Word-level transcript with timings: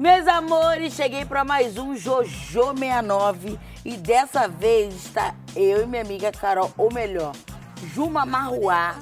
Meus 0.00 0.26
amores, 0.26 0.94
cheguei 0.94 1.26
para 1.26 1.44
mais 1.44 1.76
um 1.76 1.94
Jojo 1.94 2.74
69 2.74 3.60
e 3.84 3.98
dessa 3.98 4.48
vez 4.48 4.94
está 4.94 5.34
eu 5.54 5.82
e 5.82 5.86
minha 5.86 6.00
amiga 6.00 6.32
Carol, 6.32 6.72
ou 6.78 6.90
melhor, 6.90 7.34
Juma 7.92 8.24
Marruá, 8.24 8.98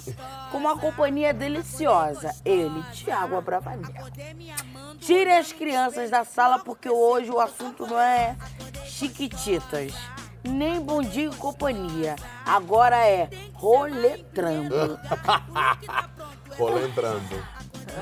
com 0.50 0.58
uma 0.58 0.76
companhia 0.76 1.32
deliciosa. 1.32 2.34
Ele, 2.44 2.82
Tiago 2.92 3.36
Abravanel. 3.36 3.92
Tire 4.98 5.30
as 5.30 5.52
crianças 5.52 6.10
da 6.10 6.24
sala 6.24 6.58
porque 6.58 6.90
hoje 6.90 7.30
o 7.30 7.38
assunto 7.38 7.86
não 7.86 8.00
é 8.00 8.36
chiquititas, 8.84 9.94
nem 10.42 10.80
bom 10.80 11.00
dia 11.00 11.26
e 11.30 11.36
companhia. 11.36 12.16
Agora 12.44 13.06
é 13.06 13.30
roletrando. 13.54 14.98
Roletrando. 16.58 17.57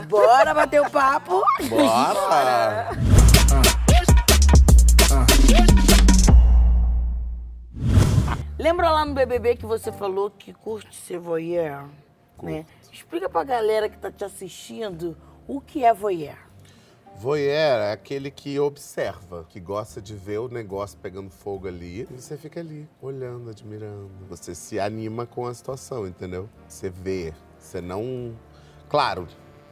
Bora 0.09 0.55
bater 0.55 0.81
o 0.81 0.91
papo? 0.91 1.43
Bora! 1.69 2.89
Lembra 8.59 8.91
lá 8.91 9.05
no 9.05 9.15
BBB 9.15 9.57
que 9.57 9.67
você 9.67 9.93
falou 9.93 10.31
que 10.31 10.53
curte 10.53 10.97
ser 10.97 11.19
voyeur? 11.19 11.85
Né? 12.43 12.67
Explica 12.93 13.29
pra 13.29 13.45
galera 13.45 13.89
que 13.89 13.97
tá 13.97 14.11
te 14.11 14.25
assistindo 14.25 15.17
o 15.47 15.61
que 15.61 15.85
é 15.85 15.93
voyeur. 15.93 16.37
Voyeur 17.19 17.81
é 17.81 17.93
aquele 17.93 18.31
que 18.31 18.59
observa, 18.59 19.47
que 19.49 19.59
gosta 19.59 20.03
de 20.03 20.15
ver 20.15 20.39
o 20.39 20.49
negócio 20.49 20.99
pegando 20.99 21.31
fogo 21.31 21.67
ali. 21.67 22.03
E 22.03 22.21
você 22.21 22.37
fica 22.37 22.61
ali, 22.61 22.87
olhando, 23.01 23.49
admirando. 23.49 24.11
Você 24.29 24.55
se 24.55 24.79
anima 24.79 25.25
com 25.27 25.47
a 25.47 25.55
situação, 25.55 26.07
entendeu? 26.07 26.49
Você 26.69 26.91
vê. 26.91 27.33
Você 27.59 27.81
não. 27.81 28.37
Claro, 28.89 29.27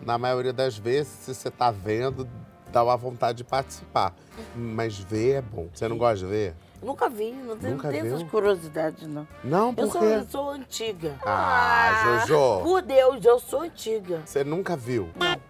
na 0.05 0.19
maioria 0.19 0.53
das 0.53 0.77
vezes, 0.77 1.09
se 1.13 1.35
você 1.35 1.51
tá 1.51 1.71
vendo, 1.71 2.29
dá 2.73 2.83
uma 2.85 2.97
vontade 2.97 3.39
de 3.39 3.45
participar. 3.45 4.15
Mas 4.55 4.99
ver 4.99 5.37
é 5.37 5.43
bom. 5.43 5.69
Você 5.73 5.87
não 5.89 5.97
gosta 5.99 6.19
de 6.19 6.27
ver? 6.27 6.55
Nunca 6.83 7.09
vi, 7.09 7.33
não 7.33 7.57
tenho, 7.57 7.77
Nunca 7.77 7.89
não 7.91 7.95
tenho 7.99 8.07
essas 8.15 8.23
curiosidades, 8.29 9.07
não. 9.09 9.27
Não, 9.43 9.69
Eu 9.71 9.75
por 9.75 9.93
sou, 9.93 10.01
quê? 10.03 10.07
eu 10.07 10.25
sou 10.29 10.51
antiga. 10.51 11.15
Ah, 11.25 12.25
Jojo, 12.27 12.63
Por 12.63 12.83
Deus, 12.83 13.25
eu 13.25 13.39
sou 13.41 13.61
antiga. 13.63 14.21
você 14.27 14.45
nunca 14.45 14.77
viu 14.77 15.09
Não, 15.17 15.41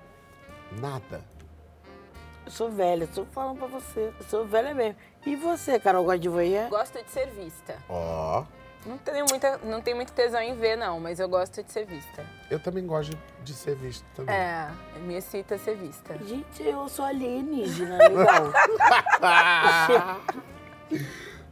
nada. 0.80 1.20
eu 2.46 2.52
sou 2.52 2.70
velha, 2.70 3.08
tô 3.12 3.24
falando 3.32 3.58
pra 3.58 3.66
você. 3.66 4.12
Eu 4.20 4.26
sou 4.28 4.44
velha 4.46 4.72
mesmo. 4.74 4.94
E 5.26 5.34
você, 5.34 5.80
Carol, 5.80 6.04
gosta 6.04 6.20
de 6.20 6.28
voyeur? 6.28 6.68
Gosto 6.68 7.02
de 7.02 7.10
ser 7.10 7.26
vista. 7.30 7.78
Ó, 7.88 8.44
Não 8.86 8.96
tenho, 8.98 9.24
muita, 9.28 9.58
não 9.64 9.80
tenho 9.80 9.96
muito 9.96 10.12
tesão 10.12 10.40
em 10.40 10.54
ver, 10.54 10.76
não, 10.76 11.00
mas 11.00 11.18
eu 11.18 11.28
gosto 11.28 11.62
de 11.64 11.72
ser 11.72 11.84
vista. 11.84 12.24
Eu 12.54 12.60
também 12.60 12.86
gosto 12.86 13.10
de, 13.10 13.18
de 13.42 13.52
ser 13.52 13.74
visto 13.74 14.04
também. 14.14 14.34
É, 14.34 14.70
me 15.00 15.14
excita 15.14 15.58
ser 15.58 15.76
vista. 15.76 16.16
Gente, 16.24 16.62
eu 16.62 16.88
sou 16.88 17.04
alienígena, 17.04 17.98
legal. 18.08 18.52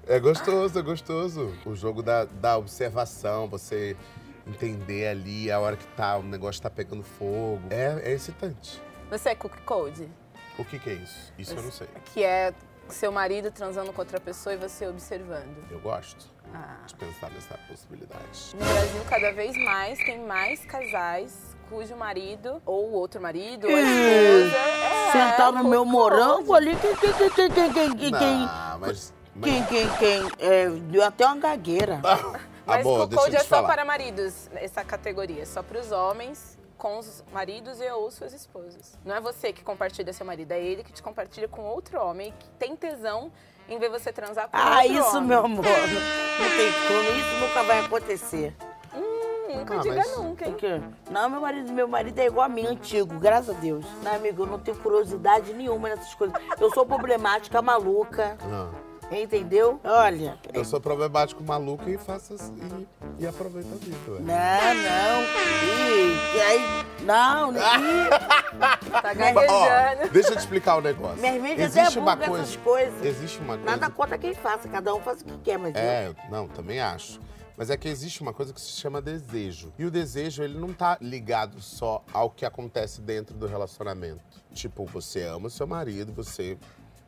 É 0.06 0.20
gostoso, 0.20 0.78
é 0.78 0.82
gostoso. 0.82 1.52
O 1.66 1.74
jogo 1.74 2.02
da, 2.02 2.24
da 2.24 2.56
observação, 2.56 3.48
você 3.48 3.96
entender 4.46 5.08
ali 5.08 5.50
a 5.50 5.58
hora 5.58 5.76
que 5.76 5.86
tá, 5.88 6.16
o 6.16 6.22
negócio 6.22 6.62
tá 6.62 6.70
pegando 6.70 7.02
fogo. 7.02 7.62
É, 7.70 8.10
é 8.10 8.12
excitante. 8.12 8.80
Você 9.10 9.30
é 9.30 9.34
cook 9.34 9.56
code? 9.64 10.08
O 10.58 10.64
que, 10.64 10.78
que 10.78 10.90
é 10.90 10.94
isso? 10.94 11.32
Isso 11.36 11.54
eu 11.54 11.62
não 11.62 11.72
sei. 11.72 11.88
Que 12.14 12.22
é 12.22 12.54
seu 12.88 13.10
marido 13.10 13.50
transando 13.50 13.92
com 13.92 14.00
outra 14.00 14.20
pessoa 14.20 14.54
e 14.54 14.56
você 14.56 14.86
observando. 14.86 15.64
Eu 15.70 15.80
gosto 15.80 16.31
ah. 16.54 16.76
De 16.86 16.94
pensar 16.94 17.30
nessa 17.30 17.58
possibilidade. 17.68 18.54
No 18.54 18.64
Brasil, 18.64 19.04
cada 19.08 19.32
vez 19.32 19.56
mais, 19.56 19.98
tem 19.98 20.20
mais 20.20 20.64
casais 20.64 21.52
cujo 21.68 21.96
marido, 21.96 22.60
ou 22.66 22.90
outro 22.92 23.20
marido, 23.20 23.66
ou 23.66 23.72
esposa... 23.72 24.56
É, 24.56 25.12
sentar 25.12 25.52
no 25.52 25.64
meu 25.64 25.84
morango 25.86 26.52
ali... 26.54 26.76
Quem, 26.76 26.94
quem, 26.96 27.30
quem, 27.30 27.50
quem, 27.50 27.72
quem, 27.72 27.96
quem, 27.96 28.10
Não, 28.10 28.78
mas, 28.78 29.14
mas... 29.34 29.44
quem, 29.44 29.64
quem, 29.64 29.88
quem 29.96 30.30
é, 30.38 30.68
deu 30.68 31.02
até 31.02 31.24
uma 31.24 31.36
gagueira. 31.36 32.00
Ah, 32.04 32.18
ah, 32.36 32.40
mas 32.66 32.86
Amor, 32.86 33.08
Cocô 33.08 33.26
é 33.26 33.38
só 33.38 33.44
falar. 33.46 33.68
para 33.68 33.84
maridos, 33.86 34.50
essa 34.54 34.84
categoria. 34.84 35.46
Só 35.46 35.62
para 35.62 35.80
os 35.80 35.90
homens, 35.90 36.58
com 36.76 36.98
os 36.98 37.24
maridos 37.32 37.80
e 37.80 37.88
ou 37.90 38.10
suas 38.10 38.34
esposas. 38.34 38.98
Não 39.04 39.14
é 39.14 39.20
você 39.20 39.52
que 39.52 39.62
compartilha 39.62 40.12
seu 40.12 40.26
marido, 40.26 40.52
é 40.52 40.60
ele 40.60 40.82
que 40.82 40.92
te 40.92 41.02
compartilha 41.02 41.48
com 41.48 41.62
outro 41.62 41.98
homem 42.00 42.34
que 42.38 42.50
tem 42.58 42.76
tesão 42.76 43.32
em 43.72 43.78
ver 43.78 43.90
você 43.90 44.12
transar 44.12 44.48
com 44.48 44.56
Ah, 44.56 44.78
outro 44.82 44.92
isso, 44.92 45.08
homem. 45.16 45.22
meu 45.28 45.44
amor, 45.44 45.64
não 45.64 46.50
tem 46.56 46.72
como, 46.88 47.18
isso 47.18 47.40
nunca 47.40 47.62
vai 47.64 47.78
acontecer. 47.80 48.54
Hum, 48.94 49.56
nunca 49.58 49.74
Ah, 49.74 49.78
diga 49.78 49.94
mas- 49.96 50.16
nunca, 50.16 50.44
hein? 50.46 50.50
Porque, 50.52 50.80
não, 51.10 51.30
meu 51.30 51.40
marido, 51.40 51.72
meu 51.72 51.88
marido 51.88 52.18
é 52.18 52.26
igual 52.26 52.46
a 52.46 52.48
mim, 52.48 52.66
antigo, 52.66 53.18
graças 53.18 53.56
a 53.56 53.58
Deus. 53.58 53.84
Não, 54.02 54.14
amigo, 54.14 54.42
eu 54.42 54.46
não 54.46 54.58
tenho 54.58 54.76
curiosidade 54.78 55.52
nenhuma 55.54 55.88
nessas 55.88 56.14
coisas. 56.14 56.36
Eu 56.60 56.70
sou 56.72 56.84
problemática, 56.86 57.60
maluca, 57.62 58.36
Ah, 58.42 58.68
entendeu? 59.10 59.80
Olha, 59.84 60.38
eu 60.52 60.64
sou 60.64 60.80
problemático, 60.80 61.42
maluco 61.42 61.88
e 61.88 61.98
faço 61.98 62.34
assim, 62.34 62.54
e, 63.18 63.22
e 63.22 63.26
aproveito 63.26 63.66
a 63.72 63.76
vida. 63.76 63.96
não, 64.20 64.74
não, 64.74 65.22
e, 65.64 66.36
e 66.36 66.40
aí, 66.40 66.86
não, 67.02 67.52
e, 67.52 67.58
Tá 68.90 69.10
Ó, 69.10 69.14
gaguejando. 69.14 70.12
deixa 70.12 70.28
eu 70.30 70.36
te 70.36 70.38
explicar 70.40 70.76
o 70.76 70.80
negócio. 70.80 71.18
minha 71.18 71.32
amiga 71.32 71.54
até 71.54 71.80
Existe 71.80 71.98
uma 71.98 72.16
coisa. 72.16 72.42
essas 72.44 72.56
coisas. 72.56 73.04
Existe 73.04 73.38
uma 73.40 73.56
coisa. 73.58 73.70
Nada 73.70 73.90
contra 73.90 74.16
quem 74.18 74.34
faça, 74.34 74.68
cada 74.68 74.94
um 74.94 75.00
faz 75.00 75.20
o 75.22 75.24
que 75.24 75.38
quer, 75.38 75.58
mas 75.58 75.74
eu- 75.74 75.80
É, 75.80 76.14
não, 76.30 76.46
também 76.48 76.80
acho. 76.80 77.20
Mas 77.56 77.68
é 77.68 77.76
que 77.76 77.86
existe 77.88 78.22
uma 78.22 78.32
coisa 78.32 78.52
que 78.52 78.60
se 78.60 78.70
chama 78.72 79.00
desejo. 79.02 79.72
E 79.78 79.84
o 79.84 79.90
desejo, 79.90 80.42
ele 80.42 80.58
não 80.58 80.72
tá 80.72 80.96
ligado 81.00 81.60
só 81.60 82.02
ao 82.12 82.30
que 82.30 82.46
acontece 82.46 83.00
dentro 83.02 83.36
do 83.36 83.46
relacionamento. 83.46 84.22
Tipo, 84.54 84.86
você 84.86 85.22
ama 85.24 85.48
o 85.48 85.50
seu 85.50 85.66
marido, 85.66 86.12
você 86.14 86.56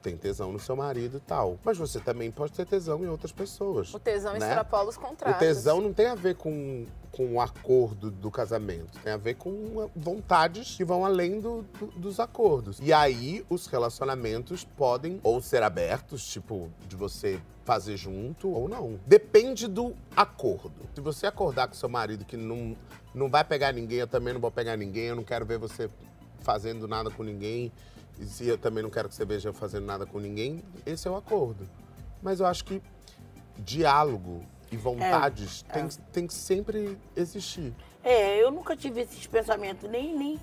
tem 0.05 0.19
tesão 0.19 0.53
no 0.53 0.61
seu 0.61 0.77
marido 0.77 1.17
e 1.17 1.21
tal. 1.21 1.59
Mas 1.65 1.79
você 1.79 1.99
também 1.99 2.31
pode 2.31 2.53
ter 2.53 2.67
tesão 2.67 3.03
em 3.03 3.09
outras 3.09 3.33
pessoas. 3.33 3.93
O 3.95 3.99
tesão 3.99 4.35
né? 4.35 4.39
extrapola 4.39 4.91
os 4.91 4.97
O 4.97 5.01
contratos. 5.01 5.39
tesão 5.39 5.81
não 5.81 5.95
tem 5.95 6.07
a 6.09 6.15
ver 6.15 6.35
com, 6.37 6.85
com 7.11 7.33
o 7.33 7.41
acordo 7.41 8.11
do 8.11 8.31
casamento. 8.31 8.99
Tem 9.03 9.15
a 9.15 9.17
ver 9.17 9.37
com 9.37 9.89
vontades 9.97 10.77
que 10.77 10.85
vão 10.85 11.07
além 11.07 11.41
do- 11.41 11.63
do- 11.81 11.87
dos 11.99 12.21
acordos. 12.21 12.79
E 12.83 12.93
aí, 12.93 13.43
os 13.49 13.67
relacionamentos 13.67 14.63
podem 14.77 15.19
ou 15.23 15.41
ser 15.41 15.63
abertos, 15.63 16.23
tipo, 16.27 16.71
de 16.87 16.97
você 16.97 17.41
fazer 17.65 17.97
junto 17.97 18.51
ou 18.51 18.69
não. 18.69 19.01
Depende 19.07 19.67
do 19.67 19.95
acordo. 20.15 20.71
Se 20.95 21.01
você 21.01 21.27
acordar 21.27 21.67
com 21.67 21.73
seu 21.75 21.89
marido 21.89 22.27
que 22.27 22.37
não, 22.37 22.77
não 23.15 23.31
vai 23.31 23.43
pegar 23.43 23.73
ninguém, 23.73 24.01
eu 24.01 24.07
também 24.07 24.35
não 24.35 24.41
vou 24.41 24.51
pegar 24.51 24.77
ninguém, 24.77 25.05
eu 25.07 25.17
não 25.17 25.25
quero 25.25 25.47
ver 25.47 25.57
você 25.57 25.89
fazendo 26.41 26.87
nada 26.87 27.11
com 27.11 27.23
ninguém, 27.23 27.73
e 28.19 28.25
se 28.27 28.47
eu 28.47 28.57
também 28.57 28.83
não 28.83 28.91
quero 28.91 29.09
que 29.09 29.15
você 29.15 29.25
veja 29.25 29.49
eu 29.49 29.55
fazendo 29.55 29.87
nada 29.87 30.07
com 30.07 30.19
ninguém, 30.19 30.63
esse 30.87 31.09
é 31.09 31.11
o 31.11 31.17
acordo. 31.17 31.69
Mas 32.23 32.41
eu 32.41 32.47
acho 32.47 32.65
que 32.65 32.83
diálogo 33.59 34.45
e 34.71 34.77
vontades 34.77 35.63
tem, 35.73 35.89
tem 36.13 36.27
que 36.27 36.35
sempre 36.35 36.99
existir. 37.17 37.73
É, 38.03 38.37
eu 38.43 38.51
nunca 38.51 38.77
tive 38.77 39.01
esses 39.01 39.27
pensamentos, 39.27 39.89
nem, 39.89 40.15
nem, 40.17 40.41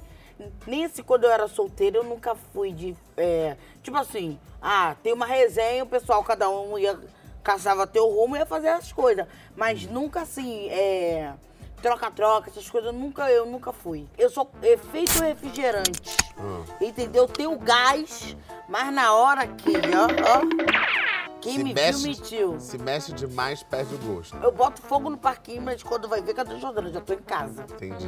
nem 0.66 0.84
esse 0.84 1.04
quando 1.04 1.26
eu 1.26 1.32
era 1.32 1.48
solteira, 1.48 1.98
eu 1.98 2.04
nunca 2.04 2.36
fui 2.36 2.72
de. 2.72 2.96
é, 3.16 3.56
tipo 3.84 3.98
assim, 3.98 4.40
ah, 4.62 4.96
tem 5.04 5.14
uma 5.14 5.26
resenha, 5.26 5.84
o 5.84 5.88
pessoal, 5.88 6.24
cada 6.24 6.50
um 6.50 6.78
ia, 6.78 7.00
caçava 7.44 7.86
teu 7.88 8.08
rumo 8.08 8.36
e 8.36 8.40
ia 8.40 8.46
fazer 8.46 8.70
as 8.70 8.92
coisas. 8.92 9.26
Mas 9.56 9.86
nunca 9.86 10.22
assim, 10.22 10.70
é. 10.70 11.34
Troca-troca, 11.82 12.50
essas 12.50 12.70
coisas, 12.70 12.94
nunca, 12.94 13.30
eu 13.32 13.46
nunca 13.46 13.72
fui. 13.74 14.08
Eu 14.18 14.30
sou 14.30 14.50
efeito 14.62 15.20
refrigerante. 15.22 16.18
Ah. 16.38 16.64
Entendeu? 16.80 17.28
Tenho 17.28 17.58
gás, 17.58 18.36
mas 18.70 18.94
na 18.94 19.14
hora 19.14 19.48
que, 19.48 19.72
ó, 19.78 20.08
ó. 20.38 21.32
Quem 21.42 21.54
Se 21.58 21.64
me 21.64 21.74
mexe- 21.74 21.92
viu, 21.98 22.08
mentiu. 22.08 22.60
Se 22.60 22.78
mexe 22.78 23.12
demais, 23.14 23.64
perde 23.64 23.96
o 23.96 23.98
gosto. 23.98 24.38
Eu 24.38 24.52
boto 24.52 24.80
fogo 24.84 25.10
no 25.10 25.18
parquinho, 25.18 25.62
mas 25.64 25.82
quando 25.82 26.08
vai 26.08 26.22
ver, 26.22 26.36
cadê 26.36 26.54
o 26.54 26.60
Jordana? 26.60 26.92
Já 26.92 27.02
tô 27.02 27.14
em 27.14 27.18
casa. 27.22 27.64
Entendi. 27.64 28.08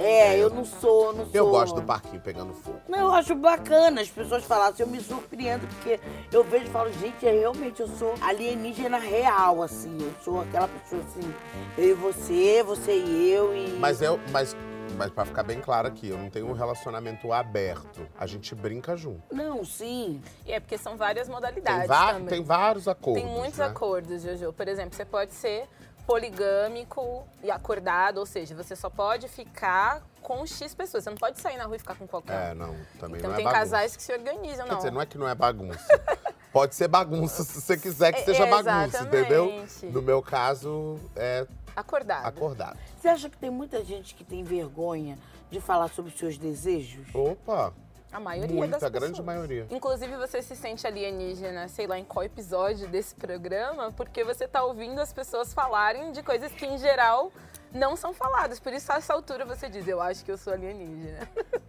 É, 0.00 0.38
eu 0.38 0.48
não 0.48 0.64
sou, 0.64 1.12
não 1.12 1.24
sou. 1.24 1.34
Eu 1.34 1.50
gosto 1.50 1.74
do 1.74 1.82
parquinho 1.82 2.20
pegando 2.20 2.54
fogo. 2.54 2.80
Não, 2.88 2.98
eu 3.00 3.12
acho 3.12 3.34
bacana 3.34 4.00
as 4.00 4.08
pessoas 4.08 4.42
falarem 4.44 4.72
assim, 4.72 4.82
eu 4.82 4.88
me 4.88 5.00
surpreendo, 5.00 5.66
porque 5.66 6.00
eu 6.32 6.42
vejo 6.42 6.64
e 6.64 6.70
falo, 6.70 6.90
gente, 6.94 7.26
é, 7.26 7.32
realmente 7.32 7.80
eu 7.80 7.88
sou 7.88 8.14
alienígena 8.20 8.98
real, 8.98 9.62
assim. 9.62 9.96
Eu 10.00 10.12
sou 10.24 10.40
aquela 10.40 10.68
pessoa 10.68 11.02
assim, 11.02 11.34
eu 11.76 11.90
e 11.90 11.94
você, 11.94 12.62
você 12.62 12.96
e 12.96 13.30
eu 13.30 13.54
e. 13.54 13.68
Mas 13.78 14.00
eu. 14.00 14.18
Mas, 14.30 14.56
mas 14.96 15.10
pra 15.10 15.26
ficar 15.26 15.42
bem 15.42 15.60
claro 15.60 15.86
aqui, 15.86 16.08
eu 16.08 16.16
não 16.16 16.30
tenho 16.30 16.48
um 16.48 16.52
relacionamento 16.52 17.30
aberto. 17.32 18.06
A 18.18 18.26
gente 18.26 18.54
brinca 18.54 18.96
junto. 18.96 19.22
Não, 19.34 19.62
sim. 19.64 20.22
E 20.46 20.52
é 20.52 20.60
porque 20.60 20.78
são 20.78 20.96
várias 20.96 21.28
modalidades 21.28 21.88
Tem, 21.88 22.26
tem 22.26 22.42
vários 22.42 22.88
acordos. 22.88 23.22
Tem 23.22 23.30
muitos 23.30 23.58
né? 23.58 23.66
acordos, 23.66 24.22
Jojo. 24.22 24.52
Por 24.52 24.66
exemplo, 24.66 24.94
você 24.94 25.04
pode 25.04 25.32
ser 25.32 25.68
poligâmico 26.06 27.26
e 27.42 27.50
acordado, 27.50 28.18
ou 28.18 28.26
seja, 28.26 28.54
você 28.54 28.74
só 28.76 28.88
pode 28.90 29.28
ficar 29.28 30.02
com 30.22 30.46
X 30.46 30.74
pessoas. 30.74 31.04
Você 31.04 31.10
não 31.10 31.16
pode 31.16 31.40
sair 31.40 31.56
na 31.56 31.64
rua 31.64 31.76
e 31.76 31.78
ficar 31.78 31.94
com 31.94 32.06
qualquer 32.06 32.50
É, 32.50 32.54
não, 32.54 32.74
também 32.98 33.18
Então 33.18 33.30
não 33.30 33.34
é 33.34 33.36
tem 33.36 33.44
bagunça. 33.44 33.52
casais 33.52 33.96
que 33.96 34.02
se 34.02 34.12
organizam, 34.12 34.64
Quer 34.66 34.70
não. 34.72 34.78
dizer, 34.78 34.90
não 34.92 35.00
é 35.00 35.06
que 35.06 35.18
não 35.18 35.28
é 35.28 35.34
bagunça. 35.34 35.86
Pode 36.52 36.74
ser 36.74 36.88
bagunça 36.88 37.44
se 37.44 37.60
você 37.60 37.76
quiser 37.76 38.12
que 38.12 38.20
É, 38.20 38.24
seja 38.24 38.44
bagunça, 38.46 38.84
exatamente. 38.98 39.16
entendeu? 39.18 39.64
No 39.92 40.02
meu 40.02 40.20
caso, 40.20 40.98
é 41.14 41.46
Acordado. 41.76 42.26
acordado. 42.26 42.76
Você 43.00 43.06
acha 43.08 43.30
que 43.30 43.38
tem 43.38 43.50
muita 43.50 43.84
gente 43.84 44.14
que 44.16 44.24
tem 44.24 44.42
vergonha 44.42 45.16
de 45.48 45.60
falar 45.60 45.88
sobre 45.88 46.12
os 46.12 46.18
seus 46.18 46.36
desejos? 46.36 47.06
Opa, 47.14 47.72
A 48.12 48.18
maioria 48.18 48.56
Muita, 48.56 48.72
das 48.72 48.82
a 48.82 48.88
grande 48.88 49.12
pessoas. 49.12 49.26
maioria. 49.26 49.66
Inclusive, 49.70 50.16
você 50.16 50.42
se 50.42 50.56
sente 50.56 50.86
alienígena, 50.86 51.68
sei 51.68 51.86
lá, 51.86 51.98
em 51.98 52.04
qual 52.04 52.24
episódio 52.24 52.88
desse 52.88 53.14
programa, 53.14 53.92
porque 53.92 54.24
você 54.24 54.48
tá 54.48 54.64
ouvindo 54.64 54.98
as 55.00 55.12
pessoas 55.12 55.54
falarem 55.54 56.10
de 56.10 56.22
coisas 56.22 56.50
que, 56.52 56.66
em 56.66 56.76
geral, 56.76 57.32
não 57.72 57.94
são 57.96 58.12
faladas. 58.12 58.58
Por 58.58 58.72
isso, 58.72 58.90
a 58.92 58.96
essa 58.96 59.12
altura, 59.14 59.44
você 59.44 59.68
diz, 59.68 59.86
eu 59.86 60.00
acho 60.00 60.24
que 60.24 60.32
eu 60.32 60.36
sou 60.38 60.52
alienígena. 60.52 61.28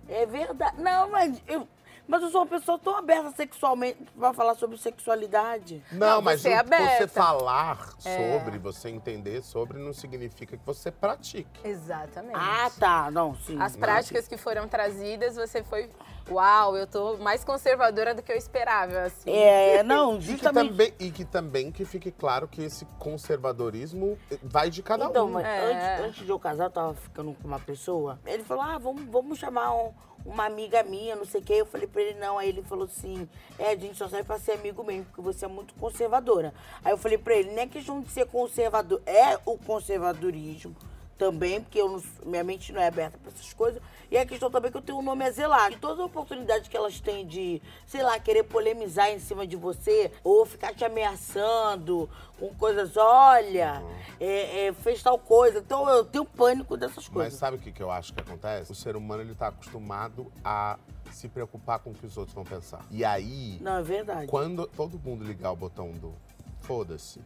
É 0.10 0.26
verdade. 0.26 0.82
Não, 0.82 1.10
mas 1.10 1.40
eu, 1.48 1.68
mas 2.08 2.22
eu 2.24 2.30
sou 2.30 2.42
uma 2.42 2.48
pessoa 2.48 2.78
tão 2.80 2.96
aberta 2.98 3.32
sexualmente 3.32 3.98
pra 4.18 4.34
falar 4.34 4.56
sobre 4.56 4.78
sexualidade. 4.78 5.84
Não, 5.92 6.08
Não, 6.16 6.22
mas 6.22 6.42
você 6.42 6.50
é 6.50 6.64
você 6.64 7.08
falar 7.08 7.90
É. 8.06 8.40
sobre, 8.40 8.58
você 8.60 8.90
entender 8.90 9.42
sobre, 9.44 9.78
não 9.80 9.94
significa 9.94 10.58
que 10.58 10.66
você 10.66 10.92
pratique. 10.92 11.60
Exatamente. 11.64 12.36
Ah, 12.36 12.70
tá. 12.80 13.10
Não, 13.12 13.36
sim. 13.36 13.60
As 13.62 13.76
práticas 13.76 14.28
que 14.28 14.38
foram 14.38 14.68
trazidas, 14.68 15.36
você 15.36 15.64
foi, 15.64 15.90
uau, 16.30 16.76
eu 16.78 16.86
tô 16.88 17.18
mais 17.18 17.44
conservadora 17.44 18.14
do 18.14 18.22
que 18.22 18.32
eu 18.32 18.38
esperava, 18.38 19.02
assim. 19.04 19.32
É, 19.32 19.84
não, 19.84 20.16
E 20.18 20.20
que, 20.20 20.24
justamente. 20.32 20.70
também, 20.70 20.94
e 21.00 21.12
que 21.12 21.26
também 21.26 21.72
que 21.72 21.86
fique 21.86 22.12
claro 22.12 22.48
que 22.48 22.62
esse 22.64 22.86
conservadorismo 23.00 24.18
vai 24.44 24.70
de 24.70 24.84
cada 24.84 25.06
Então, 25.06 25.28
um. 25.28 25.32
mas 25.32 25.46
É. 25.46 25.60
antes, 25.98 26.06
antes 26.06 26.26
de 26.26 26.30
eu 26.32 26.40
casar, 26.40 26.66
eu 26.66 26.70
tava 26.72 26.94
ficando 26.94 27.34
com 27.34 27.48
uma 27.48 27.60
pessoa. 27.60 28.20
Ele 28.26 28.44
falou: 28.44 28.64
ah, 28.64 28.78
vamos, 28.78 29.04
vamos 29.06 29.40
chamar 29.40 29.74
um- 29.74 29.94
uma 30.26 30.46
amiga 30.46 30.84
minha, 30.84 31.16
não 31.16 31.26
sei 31.26 31.42
o 31.42 31.44
quê. 31.44 31.54
Eu 31.54 31.66
falei 31.66 31.88
pra 31.88 32.02
ele, 32.02 32.20
não. 32.20 32.38
Aí 32.38 32.50
ele 32.50 32.62
falou 32.64 32.86
assim: 32.86 33.28
é, 33.60 33.70
a 33.72 33.76
gente 33.76 33.96
só 33.96 34.08
serve 34.08 34.26
pra 34.26 34.40
ser 34.40 34.54
amigo 34.54 34.84
mesmo, 34.84 35.06
porque 35.06 35.22
você 35.22 35.46
é 35.46 35.48
muito 35.48 35.74
conservadora. 35.76 36.54
Aí 36.84 36.92
eu 36.92 36.98
falei 36.98 37.18
pra 37.18 37.36
ele: 37.36 37.52
não 37.52 37.62
é 37.64 37.68
questão 37.68 38.02
de 38.02 38.10
ser 38.12 38.26
conservador, 38.28 39.02
é 39.06 39.38
o 39.46 39.58
conservadorismo. 39.58 40.76
Também, 41.18 41.62
porque 41.62 41.80
eu 41.80 41.88
não- 41.88 42.04
minha 42.26 42.44
mente 42.44 42.74
não 42.74 42.82
é 42.82 42.88
aberta 42.88 43.16
pra 43.22 43.32
essas 43.32 43.54
coisas. 43.54 43.80
E 44.10 44.18
a 44.18 44.26
questão 44.26 44.50
também 44.50 44.72
que 44.72 44.78
eu 44.78 44.82
tenho 44.82 44.98
um 44.98 45.04
nome 45.04 45.24
a 45.24 45.30
zelar. 45.30 45.72
E 45.72 45.78
todas 45.78 46.00
as 46.00 46.06
oportunidades 46.08 46.68
que 46.68 46.76
elas 46.76 47.00
têm 47.00 47.28
de, 47.28 47.62
sei 47.86 48.02
lá, 48.02 48.20
querer 48.20 48.42
polemizar 48.44 49.08
em 49.12 49.20
cima 49.20 49.46
de 49.46 49.56
você, 49.56 50.12
ou 50.24 50.46
ficar 50.48 50.74
te 50.74 50.84
ameaçando 50.84 52.10
com 52.40 52.50
coisas, 52.56 52.98
olha, 52.98 53.84
é, 54.24 54.68
é, 54.68 54.74
fez 54.74 55.02
tal 55.02 55.18
coisa. 55.18 55.58
Então 55.58 55.90
eu 55.90 56.06
tenho 56.06 56.24
pânico 56.24 56.78
dessas 56.78 56.98
Mas 57.06 57.10
coisas. 57.10 57.34
sabe 57.40 57.58
o 57.58 57.60
que, 57.60 57.72
que 57.72 57.82
eu 57.82 57.90
acho 57.90 58.14
que 58.14 58.22
acontece? 58.22 58.72
O 58.72 58.76
ser 58.76 58.96
humano 58.96 59.24
ele 59.24 59.34
tá 59.34 59.48
acostumado 59.48 60.32
a 60.46 60.78
se 61.12 61.28
preocupar 61.28 61.80
com 61.80 61.90
o 61.90 61.94
que 61.94 62.06
os 62.06 62.16
outros 62.18 62.36
vão 62.36 62.44
pensar. 62.44 62.86
E 62.92 63.04
aí, 63.04 63.58
Não, 63.60 63.78
é 63.78 63.82
verdade. 63.84 64.28
quando 64.28 64.68
todo 64.68 65.00
mundo 65.00 65.24
ligar 65.26 65.52
o 65.52 65.56
botão 65.56 65.92
do 65.94 66.14
foda-se, 66.62 67.20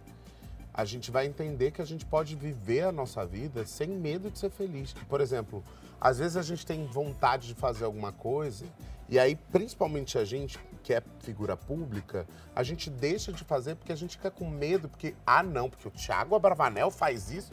a 0.74 0.86
gente 0.86 1.12
vai 1.12 1.26
entender 1.26 1.72
que 1.72 1.82
a 1.82 1.86
gente 1.86 2.06
pode 2.06 2.36
viver 2.36 2.84
a 2.84 2.92
nossa 2.92 3.26
vida 3.26 3.66
sem 3.66 3.90
medo 3.90 4.32
de 4.32 4.40
ser 4.40 4.50
feliz. 4.50 4.94
Por 5.10 5.20
exemplo, 5.20 5.62
às 6.00 6.20
vezes 6.20 6.38
a 6.38 6.42
gente 6.42 6.66
tem 6.66 6.86
vontade 6.86 7.48
de 7.48 7.56
fazer 7.56 7.84
alguma 7.84 8.14
coisa 8.14 8.66
e 9.10 9.20
aí, 9.20 9.36
principalmente 9.36 10.18
a 10.18 10.24
gente 10.26 10.58
que 10.86 10.94
é 10.94 11.02
figura 11.20 11.58
pública, 11.58 12.28
a 12.56 12.62
gente 12.62 12.92
deixa 12.92 13.34
de 13.34 13.44
fazer 13.44 13.74
porque 13.74 13.92
a 13.92 13.96
gente 13.96 14.18
fica 14.18 14.30
com 14.30 14.48
medo, 14.48 14.88
porque, 14.88 15.16
ah 15.26 15.42
não, 15.42 15.68
porque 15.68 15.88
o 15.88 15.92
Thiago 15.92 16.36
Abravanel 16.36 16.92
faz 16.92 17.32
isso. 17.32 17.50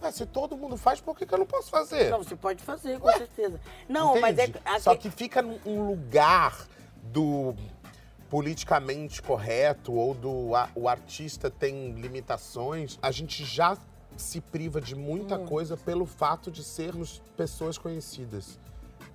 Mas 0.00 0.14
se 0.14 0.24
todo 0.24 0.56
mundo 0.56 0.78
faz, 0.78 0.98
por 0.98 1.14
que, 1.14 1.26
que 1.26 1.34
eu 1.34 1.38
não 1.38 1.44
posso 1.44 1.68
fazer? 1.68 2.08
Não, 2.10 2.22
você 2.24 2.34
pode 2.34 2.62
fazer, 2.62 2.98
com 2.98 3.12
certeza. 3.12 3.60
Não, 3.86 4.18
mas 4.18 4.38
é. 4.38 4.44
Entende? 4.46 4.62
a- 4.64 4.80
Só 4.80 4.96
que 4.96 5.10
fica 5.10 5.42
num 5.42 5.58
um 5.66 5.88
lugar 5.88 6.66
do 7.02 7.54
politicamente 8.30 9.20
correto 9.20 9.92
ou 9.92 10.14
do 10.14 10.54
a- 10.54 10.70
o 10.74 10.88
artista 10.88 11.50
tem 11.50 11.92
limitações, 11.92 12.98
a 13.02 13.10
gente 13.10 13.44
já 13.44 13.76
se 14.16 14.40
priva 14.40 14.80
de 14.80 14.94
muita 14.94 15.38
coisa 15.38 15.76
pelo 15.76 16.06
fato 16.06 16.50
de 16.50 16.64
sermos 16.64 17.20
pessoas 17.36 17.76
conhecidas. 17.76 18.58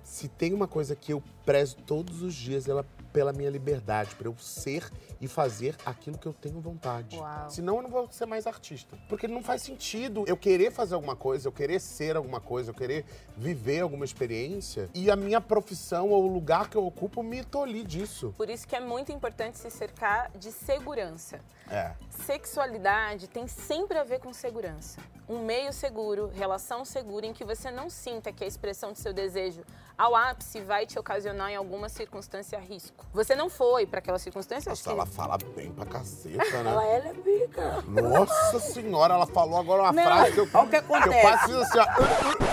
Se 0.04 0.28
tem 0.28 0.54
uma 0.54 0.68
coisa 0.68 0.94
que 0.94 1.12
eu 1.12 1.20
prezo 1.44 1.76
todos 1.84 2.22
os 2.22 2.32
dias, 2.34 2.68
ela 2.68 2.84
pela 3.16 3.32
minha 3.32 3.48
liberdade, 3.48 4.14
para 4.14 4.28
eu 4.28 4.36
ser 4.36 4.92
e 5.22 5.26
fazer 5.26 5.74
aquilo 5.86 6.18
que 6.18 6.26
eu 6.26 6.34
tenho 6.34 6.60
vontade. 6.60 7.16
Uau. 7.16 7.48
Senão 7.48 7.76
eu 7.76 7.82
não 7.84 7.88
vou 7.88 8.10
ser 8.10 8.26
mais 8.26 8.46
artista. 8.46 8.94
Porque 9.08 9.26
não 9.26 9.42
faz 9.42 9.62
sentido 9.62 10.24
eu 10.26 10.36
querer 10.36 10.70
fazer 10.70 10.94
alguma 10.94 11.16
coisa, 11.16 11.48
eu 11.48 11.52
querer 11.52 11.80
ser 11.80 12.14
alguma 12.14 12.42
coisa, 12.42 12.72
eu 12.72 12.74
querer 12.74 13.06
viver 13.34 13.80
alguma 13.80 14.04
experiência 14.04 14.90
e 14.92 15.10
a 15.10 15.16
minha 15.16 15.40
profissão 15.40 16.10
ou 16.10 16.24
o 16.24 16.28
lugar 16.30 16.68
que 16.68 16.76
eu 16.76 16.84
ocupo 16.84 17.22
me 17.22 17.42
tolir 17.42 17.86
disso. 17.86 18.34
Por 18.36 18.50
isso 18.50 18.68
que 18.68 18.76
é 18.76 18.80
muito 18.80 19.10
importante 19.10 19.56
se 19.56 19.70
cercar 19.70 20.30
de 20.32 20.52
segurança. 20.52 21.40
É. 21.70 21.92
Sexualidade 22.10 23.28
tem 23.28 23.48
sempre 23.48 23.96
a 23.96 24.04
ver 24.04 24.20
com 24.20 24.30
segurança. 24.34 25.00
Um 25.26 25.44
meio 25.44 25.72
seguro, 25.72 26.30
relação 26.34 26.84
segura, 26.84 27.26
em 27.26 27.32
que 27.32 27.44
você 27.44 27.70
não 27.70 27.88
sinta 27.88 28.30
que 28.30 28.44
a 28.44 28.46
expressão 28.46 28.92
de 28.92 29.00
seu 29.00 29.12
desejo 29.12 29.64
ao 29.96 30.14
ápice 30.14 30.60
vai 30.60 30.86
te 30.86 30.98
ocasionar 30.98 31.50
em 31.50 31.56
alguma 31.56 31.88
circunstância 31.88 32.58
risco. 32.58 33.05
Você 33.12 33.34
não 33.34 33.48
foi 33.48 33.86
para 33.86 33.98
aquela 34.00 34.18
circunstância, 34.18 34.68
Nossa, 34.68 34.82
que 34.82 34.88
ela 34.90 35.06
fala 35.06 35.38
bem 35.54 35.70
pra 35.72 35.86
caceta, 35.86 36.62
né? 36.62 36.70
Ela 36.70 36.86
é 36.86 36.98
lésbica. 36.98 37.82
Nossa 37.88 38.60
senhora, 38.60 39.14
ela 39.14 39.26
falou 39.26 39.58
agora 39.58 39.84
uma 39.84 39.92
Não, 39.92 40.02
frase 40.02 40.32
que 40.32 40.38
eu, 40.40 40.48
olha 40.52 40.64
o 40.66 40.70
que 40.70 40.82
que 40.82 40.92
eu 40.92 40.96
acontece. 40.96 41.22
faço 41.22 41.56
assim, 41.56 41.78
ó. 41.78 41.86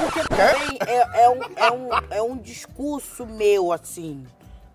Porque 0.04 0.22
também 0.30 0.80
é, 0.88 1.24
é 1.24 1.30
um, 1.30 1.42
é, 1.58 1.72
um, 1.72 1.90
é 2.12 2.22
um 2.22 2.38
discurso 2.38 3.26
meu, 3.26 3.74
assim, 3.74 4.26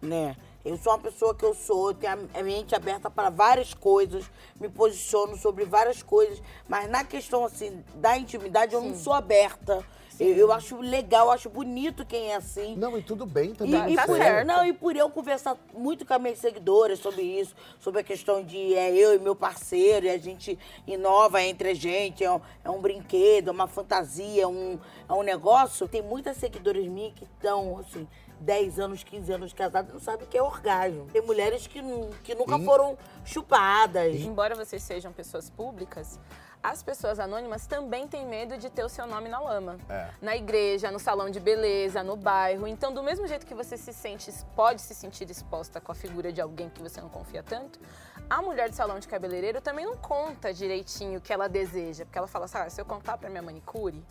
né? 0.03 0.37
Eu 0.63 0.77
sou 0.77 0.93
uma 0.93 0.99
pessoa 0.99 1.35
que 1.35 1.45
eu 1.45 1.55
sou, 1.55 1.91
eu 1.91 1.95
tenho 1.95 2.29
a 2.35 2.43
mente 2.43 2.75
aberta 2.75 3.09
para 3.09 3.31
várias 3.31 3.73
coisas, 3.73 4.31
me 4.61 4.69
posiciono 4.69 5.35
sobre 5.39 5.65
várias 5.65 6.03
coisas, 6.03 6.43
mas 6.69 6.91
na 6.91 7.03
questão, 7.05 7.47
assim, 7.47 7.83
da 7.95 8.19
intimidade, 8.19 8.75
eu 8.75 8.83
não 8.83 8.95
sou 8.95 9.15
aberta. 9.15 9.83
Eu, 10.21 10.35
eu 10.35 10.53
acho 10.53 10.81
legal, 10.81 11.27
eu 11.27 11.33
acho 11.33 11.49
bonito 11.49 12.05
quem 12.05 12.33
é 12.33 12.37
assim. 12.37 12.77
Não, 12.77 12.99
e 12.99 13.03
tudo 13.03 13.25
bem 13.25 13.55
também. 13.55 13.93
e 13.93 13.97
tá 13.97 14.07
por, 14.07 14.17
certo. 14.17 14.47
não, 14.47 14.67
e 14.67 14.73
por 14.73 14.97
eu 14.97 15.09
conversar 15.11 15.57
muito 15.73 16.05
com 16.05 16.15
as 16.15 16.21
minhas 16.21 16.39
seguidoras 16.39 16.99
sobre 16.99 17.23
isso, 17.23 17.55
sobre 17.79 18.01
a 18.01 18.05
questão 18.05 18.43
de 18.43 18.75
é 18.75 18.95
eu 18.95 19.15
e 19.15 19.19
meu 19.19 19.37
parceiro, 19.37 20.07
e 20.07 20.11
a 20.11 20.19
gente 20.19 20.59
inova 20.87 21.43
entre 21.43 21.71
a 21.71 21.75
gente, 21.75 22.25
é 22.25 22.33
um, 22.33 22.41
é 22.65 22.71
um 22.71 22.81
brinquedo, 22.81 23.49
é 23.49 23.53
uma 23.53 23.69
fantasia, 23.69 24.43
é 24.43 24.47
um, 24.47 24.79
é 25.09 25.13
um 25.13 25.23
negócio. 25.23 25.87
Tem 25.87 26.03
muitas 26.03 26.37
seguidoras 26.37 26.87
minhas 26.87 27.15
que 27.15 27.25
estão, 27.25 27.79
assim, 27.79 28.07
10 28.41 28.79
anos, 28.79 29.03
15 29.03 29.33
anos 29.33 29.53
casadas, 29.53 29.93
não 29.93 30.01
sabem 30.01 30.27
o 30.27 30.29
que 30.29 30.39
é 30.39 30.43
orgasmo. 30.43 31.07
Tem 31.13 31.23
mulheres 31.23 31.67
que, 31.67 31.81
que 32.23 32.35
nunca 32.35 32.59
Sim. 32.59 32.65
foram 32.65 32.99
chupadas. 33.25 34.17
Embora 34.17 34.55
vocês 34.55 34.83
sejam 34.83 35.13
pessoas 35.13 35.51
públicas, 35.51 36.19
as 36.63 36.83
pessoas 36.83 37.19
anônimas 37.19 37.67
também 37.67 38.07
têm 38.09 38.27
medo 38.27 38.57
de 38.59 38.69
ter 38.69 38.85
o 38.85 38.89
seu 38.89 39.07
nome 39.07 39.29
na 39.29 39.39
lama. 39.39 39.79
É. 39.89 40.11
Na 40.21 40.37
igreja, 40.37 40.91
no 40.91 40.99
salão 40.99 41.31
de 41.31 41.41
beleza, 41.41 42.03
no 42.03 42.17
bairro. 42.17 42.67
Então, 42.67 42.93
do 42.93 43.03
mesmo 43.03 43.27
jeito 43.27 43.47
que 43.47 43.55
você 43.55 43.77
se 43.77 43.93
sente, 43.93 44.33
pode 44.55 44.83
se 44.83 44.95
sentir 44.95 45.31
exposta 45.31 45.81
com 45.81 45.93
a 45.93 45.95
figura 45.95 46.33
de 46.33 46.41
alguém 46.41 46.69
que 46.69 46.83
você 46.83 47.01
não 47.01 47.09
confia 47.09 47.43
tanto, 47.43 47.81
a 48.29 48.43
mulher 48.43 48.69
de 48.69 48.77
salão 48.77 48.99
de 48.99 49.09
cabeleireiro 49.09 49.61
também 49.61 49.87
não 49.87 49.97
conta 49.97 50.53
direitinho 50.53 51.19
o 51.19 51.23
que 51.23 51.33
ela 51.33 51.49
deseja. 51.49 52.05
Porque 52.05 52.19
ela 52.19 52.29
fala 52.29 52.45
assim, 52.45 52.59
ah, 52.59 52.69
se 52.69 52.81
eu 52.81 52.85
contar 52.85 53.17
pra 53.17 53.31
minha 53.31 53.43
manicure, 53.43 54.05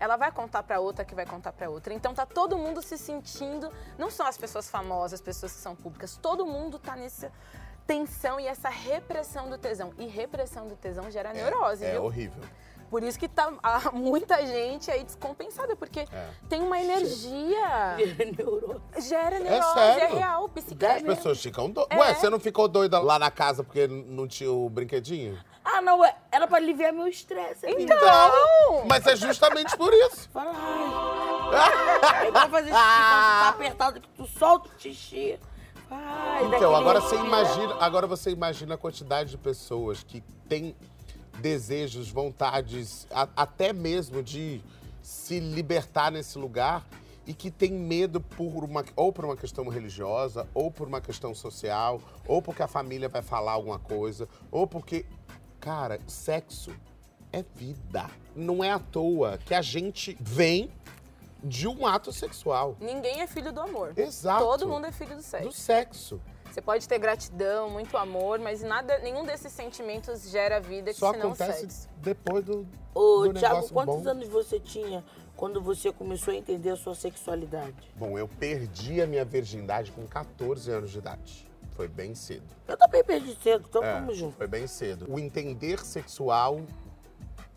ela 0.00 0.16
vai 0.16 0.32
contar 0.32 0.62
pra 0.62 0.80
outra 0.80 1.04
que 1.04 1.14
vai 1.14 1.26
contar 1.26 1.52
pra 1.52 1.68
outra. 1.68 1.92
Então 1.92 2.14
tá 2.14 2.24
todo 2.24 2.56
mundo 2.56 2.82
se 2.82 2.96
sentindo, 2.96 3.70
não 3.98 4.10
são 4.10 4.26
as 4.26 4.38
pessoas 4.38 4.68
famosas, 4.68 5.14
as 5.14 5.20
pessoas 5.20 5.52
que 5.52 5.58
são 5.58 5.76
públicas, 5.76 6.16
todo 6.16 6.46
mundo 6.46 6.78
tá 6.78 6.96
nessa 6.96 7.30
tensão 7.94 8.38
e 8.38 8.46
essa 8.46 8.68
repressão 8.68 9.50
do 9.50 9.58
tesão. 9.58 9.92
E 9.98 10.06
repressão 10.06 10.68
do 10.68 10.76
tesão 10.76 11.10
gera 11.10 11.32
neurose, 11.32 11.84
É 11.84 11.92
viu? 11.92 12.04
horrível. 12.04 12.40
Por 12.88 13.02
isso 13.02 13.18
que 13.18 13.28
tá 13.28 13.52
há 13.62 13.90
muita 13.92 14.44
gente 14.46 14.90
aí 14.90 15.02
descompensada, 15.04 15.74
porque 15.76 16.00
É. 16.00 16.28
tem 16.48 16.60
uma 16.62 16.78
energia. 16.80 17.96
Neurose. 18.38 19.08
Gera 19.08 19.38
neurose, 19.40 19.74
sério? 19.74 20.02
é 20.16 20.18
real, 20.18 20.44
As 20.44 20.50
psiquiatra. 20.64 21.04
pessoas 21.16 21.40
ficam 21.42 21.68
doidas. 21.70 21.96
É. 21.96 22.00
Ué, 22.00 22.14
você 22.14 22.30
não 22.30 22.38
ficou 22.40 22.68
doida 22.68 22.98
lá 23.00 23.18
na 23.18 23.30
casa 23.30 23.62
porque 23.64 23.86
não 23.88 24.26
tinha 24.28 24.50
o 24.52 24.68
brinquedinho? 24.68 25.38
Ah, 25.64 25.80
não, 25.82 26.04
é- 26.04 26.16
era 26.32 26.46
pra 26.48 26.56
aliviar 26.58 26.92
meu 26.92 27.06
estresse. 27.06 27.66
amiga. 27.66 27.82
Então! 27.94 28.84
Mas 28.88 29.06
é 29.06 29.14
justamente 29.16 29.76
por 29.76 29.92
isso. 29.92 30.28
Fala, 30.30 30.52
ai. 30.54 32.24
É 32.24 32.28
igual 32.28 32.48
fazer 32.48 32.70
xixi 32.70 32.80
quando 32.80 33.24
tu 33.24 33.40
tá 33.40 33.48
apertado 33.48 34.00
que 34.00 34.08
tu 34.10 34.26
solta 34.26 34.68
o 34.68 34.80
xixi. 34.80 35.38
Ai, 35.90 36.46
Então, 36.46 36.74
agora 36.74 37.00
você 37.00 37.16
imagina, 37.16 37.74
agora 37.80 38.06
você 38.06 38.30
imagina 38.30 38.74
a 38.74 38.78
quantidade 38.78 39.30
de 39.30 39.38
pessoas 39.38 40.02
que 40.02 40.22
têm 40.48 40.74
desejos, 41.40 42.10
vontades, 42.10 43.06
a- 43.10 43.28
até 43.36 43.72
mesmo 43.72 44.22
de 44.22 44.62
se 45.02 45.40
libertar 45.40 46.12
nesse 46.12 46.38
lugar 46.38 46.86
e 47.26 47.34
que 47.34 47.50
tem 47.50 47.72
medo 47.72 48.20
por 48.20 48.62
uma 48.64 48.84
ou 48.96 49.12
por 49.12 49.24
uma 49.24 49.36
questão 49.36 49.68
religiosa, 49.68 50.46
ou 50.54 50.70
por 50.70 50.86
uma 50.88 51.00
questão 51.00 51.34
social, 51.34 52.00
ou 52.26 52.40
porque 52.42 52.62
a 52.62 52.68
família 52.68 53.08
vai 53.08 53.22
falar 53.22 53.52
alguma 53.52 53.78
coisa, 53.78 54.28
ou 54.50 54.66
porque 54.66 55.04
cara, 55.58 55.98
sexo 56.06 56.70
é 57.32 57.44
vida. 57.54 58.10
Não 58.34 58.62
é 58.64 58.70
à 58.70 58.78
toa 58.78 59.38
que 59.38 59.54
a 59.54 59.62
gente 59.62 60.16
vem 60.20 60.70
de 61.42 61.66
um 61.68 61.86
ato 61.86 62.12
sexual. 62.12 62.76
Ninguém 62.80 63.20
é 63.20 63.26
filho 63.26 63.52
do 63.52 63.60
amor. 63.60 63.92
Exato. 63.96 64.44
Todo 64.44 64.68
mundo 64.68 64.86
é 64.86 64.92
filho 64.92 65.16
do 65.16 65.22
sexo. 65.22 65.48
Do 65.48 65.52
sexo. 65.54 66.20
Você 66.50 66.60
pode 66.60 66.88
ter 66.88 66.98
gratidão, 66.98 67.70
muito 67.70 67.96
amor, 67.96 68.40
mas 68.40 68.60
nada, 68.62 68.98
nenhum 68.98 69.24
desses 69.24 69.52
sentimentos 69.52 70.28
gera 70.30 70.58
vida 70.60 70.92
Só 70.92 71.12
que 71.12 71.18
senão 71.18 71.32
acontece 71.32 71.60
sexo. 71.60 71.88
depois 71.98 72.44
do, 72.44 72.66
Ô, 72.92 73.28
do 73.28 73.34
Thiago, 73.34 73.54
negócio 73.56 73.72
quantos 73.72 74.02
bom. 74.02 74.10
anos 74.10 74.28
você 74.28 74.58
tinha 74.58 75.04
quando 75.36 75.60
você 75.62 75.92
começou 75.92 76.34
a 76.34 76.36
entender 76.36 76.70
a 76.70 76.76
sua 76.76 76.94
sexualidade? 76.96 77.76
Bom, 77.94 78.18
eu 78.18 78.26
perdi 78.26 79.00
a 79.00 79.06
minha 79.06 79.24
virgindade 79.24 79.92
com 79.92 80.04
14 80.08 80.70
anos 80.72 80.90
de 80.90 80.98
idade. 80.98 81.48
Foi 81.76 81.86
bem 81.86 82.16
cedo. 82.16 82.44
Eu 82.66 82.76
também 82.76 83.02
perdi 83.04 83.34
cedo, 83.40 83.64
então 83.68 83.82
É, 83.82 83.94
vamos 83.94 84.16
junto. 84.18 84.36
Foi 84.36 84.48
bem 84.48 84.66
cedo. 84.66 85.06
O 85.08 85.18
entender 85.20 85.78
sexual 85.84 86.60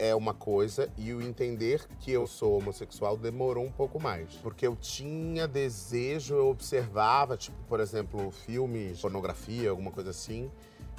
é 0.03 0.13
uma 0.13 0.33
coisa 0.33 0.89
e 0.97 1.13
o 1.13 1.21
entender 1.21 1.87
que 1.99 2.11
eu 2.11 2.27
sou 2.27 2.57
homossexual 2.57 3.15
demorou 3.15 3.63
um 3.63 3.71
pouco 3.71 4.01
mais. 4.01 4.33
Porque 4.35 4.67
eu 4.67 4.75
tinha 4.75 5.47
desejo, 5.47 6.35
eu 6.35 6.49
observava, 6.49 7.37
tipo, 7.37 7.55
por 7.69 7.79
exemplo, 7.79 8.29
filmes, 8.29 8.99
pornografia, 8.99 9.69
alguma 9.69 9.91
coisa 9.91 10.09
assim. 10.09 10.51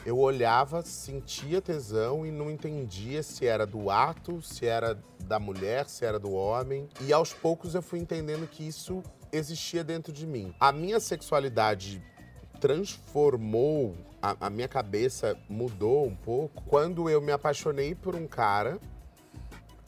Eu 0.07 0.19
olhava, 0.19 0.83
sentia 0.83 1.61
tesão 1.61 2.25
e 2.25 2.31
não 2.31 2.51
entendia 2.51 3.23
se 3.23 3.47
era 3.47 3.67
do 3.67 3.91
ato, 3.91 4.41
se 4.41 4.67
era 4.67 4.99
da 5.21 5.39
mulher, 5.39 5.87
se 5.87 6.05
era 6.05 6.19
do 6.19 6.33
homem. 6.33 6.89
E 7.03 7.13
aos 7.13 7.33
poucos 7.33 7.75
eu 7.75 7.83
fui 7.83 7.99
entendendo 7.99 8.49
que 8.49 8.67
isso 8.67 9.03
existia 9.31 9.85
dentro 9.85 10.13
de 10.13 10.27
mim. 10.27 10.55
A 10.59 10.73
minha 10.73 10.99
sexualidade 10.99 12.03
transformou, 12.59 13.95
a, 14.23 14.47
a 14.47 14.51
minha 14.51 14.69
cabeça 14.69 15.37
mudou 15.49 16.07
um 16.07 16.15
pouco 16.15 16.63
quando 16.65 17.11
eu 17.11 17.21
me 17.21 17.33
apaixonei 17.33 17.95
por 17.95 18.15
um 18.15 18.27
cara 18.27 18.81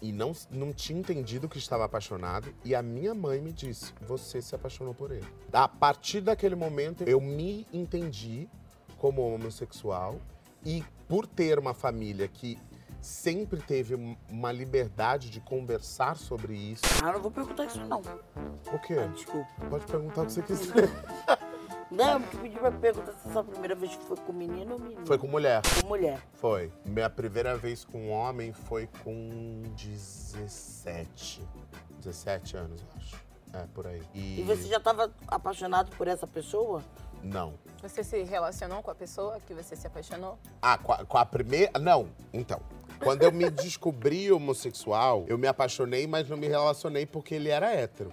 e 0.00 0.12
não, 0.12 0.32
não 0.50 0.72
tinha 0.72 0.98
entendido 0.98 1.48
que 1.48 1.58
estava 1.58 1.84
apaixonado. 1.84 2.52
E 2.64 2.74
a 2.74 2.82
minha 2.82 3.14
mãe 3.14 3.40
me 3.40 3.52
disse: 3.52 3.92
Você 4.02 4.40
se 4.42 4.54
apaixonou 4.54 4.94
por 4.94 5.10
ele. 5.10 5.26
A 5.52 5.66
partir 5.68 6.20
daquele 6.20 6.54
momento, 6.54 7.02
eu 7.04 7.20
me 7.20 7.66
entendi 7.72 8.48
como 8.98 9.22
homossexual. 9.22 10.16
E 10.64 10.82
por 11.08 11.26
ter 11.26 11.58
uma 11.58 11.72
família 11.74 12.26
que 12.28 12.58
sempre 13.00 13.60
teve 13.60 13.94
um- 13.94 14.16
uma 14.28 14.50
liberdade 14.50 15.30
de 15.30 15.40
conversar 15.40 16.16
sobre 16.16 16.54
isso. 16.56 16.82
Ah, 17.04 17.12
não 17.12 17.20
vou 17.20 17.30
perguntar 17.30 17.64
isso 17.66 17.78
não. 17.84 18.00
O 18.72 18.78
quê? 18.80 18.94
Ah, 18.98 19.06
desculpa. 19.06 19.48
Pode 19.70 19.86
perguntar 19.86 20.22
o 20.22 20.26
que 20.26 20.32
você 20.32 20.42
quiser. 20.42 20.88
Não, 21.90 22.14
eu 22.14 22.20
pedi 22.40 22.58
pra 22.58 22.70
perguntar 22.72 23.12
se 23.12 23.28
essa 23.28 23.44
primeira 23.44 23.74
vez 23.74 23.94
foi 23.94 24.16
com 24.16 24.32
menino 24.32 24.74
ou 24.74 24.78
menino. 24.80 25.06
Foi 25.06 25.18
com 25.18 25.28
mulher. 25.28 25.62
Com 25.80 25.88
mulher. 25.88 26.20
Foi. 26.34 26.72
Minha 26.84 27.08
primeira 27.08 27.56
vez 27.56 27.84
com 27.84 28.10
homem 28.10 28.52
foi 28.52 28.88
com 29.04 29.62
17. 29.76 31.46
17 31.98 32.56
anos, 32.56 32.82
eu 32.82 32.88
acho. 32.96 33.16
É, 33.52 33.64
por 33.72 33.86
aí. 33.86 34.02
E 34.14 34.42
você 34.42 34.64
já 34.64 34.80
tava 34.80 35.12
apaixonado 35.28 35.94
por 35.96 36.08
essa 36.08 36.26
pessoa? 36.26 36.82
Não. 37.22 37.54
Você 37.82 38.02
se 38.02 38.22
relacionou 38.24 38.82
com 38.82 38.90
a 38.90 38.94
pessoa 38.94 39.38
que 39.46 39.54
você 39.54 39.76
se 39.76 39.86
apaixonou? 39.86 40.38
Ah, 40.60 40.76
com 40.76 40.92
a, 40.92 41.04
com 41.04 41.18
a 41.18 41.24
primeira. 41.24 41.78
Não, 41.78 42.08
então. 42.32 42.60
Quando 43.02 43.22
eu 43.22 43.30
me 43.30 43.48
descobri 43.50 44.30
homossexual, 44.32 45.24
eu 45.28 45.38
me 45.38 45.46
apaixonei, 45.46 46.06
mas 46.06 46.28
não 46.28 46.36
me 46.36 46.48
relacionei 46.48 47.06
porque 47.06 47.34
ele 47.34 47.48
era 47.48 47.70
hétero. 47.72 48.12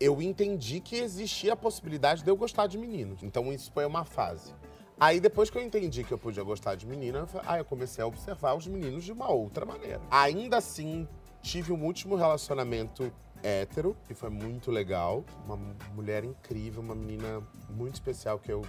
Eu 0.00 0.20
entendi 0.20 0.80
que 0.80 0.96
existia 0.96 1.52
a 1.52 1.56
possibilidade 1.56 2.22
de 2.22 2.30
eu 2.30 2.36
gostar 2.36 2.66
de 2.66 2.78
meninos. 2.78 3.22
Então 3.22 3.52
isso 3.52 3.70
foi 3.72 3.84
uma 3.84 4.04
fase. 4.04 4.52
Aí 4.98 5.20
depois 5.20 5.50
que 5.50 5.58
eu 5.58 5.62
entendi 5.62 6.04
que 6.04 6.12
eu 6.12 6.18
podia 6.18 6.42
gostar 6.42 6.76
de 6.76 6.86
menina, 6.86 7.26
aí 7.46 7.60
eu 7.60 7.64
comecei 7.64 8.02
a 8.02 8.06
observar 8.06 8.54
os 8.54 8.66
meninos 8.66 9.04
de 9.04 9.12
uma 9.12 9.30
outra 9.30 9.66
maneira. 9.66 10.00
Ainda 10.10 10.58
assim, 10.58 11.08
tive 11.42 11.72
um 11.72 11.84
último 11.84 12.14
relacionamento 12.14 13.12
hétero, 13.42 13.96
que 14.06 14.14
foi 14.14 14.30
muito 14.30 14.70
legal. 14.70 15.24
Uma 15.44 15.56
mulher 15.94 16.24
incrível, 16.24 16.80
uma 16.80 16.94
menina 16.94 17.42
muito 17.68 17.94
especial 17.94 18.38
que 18.38 18.52
eu, 18.52 18.62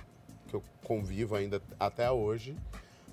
que 0.48 0.56
eu 0.56 0.64
convivo 0.84 1.36
ainda 1.36 1.62
até 1.80 2.12
hoje. 2.12 2.58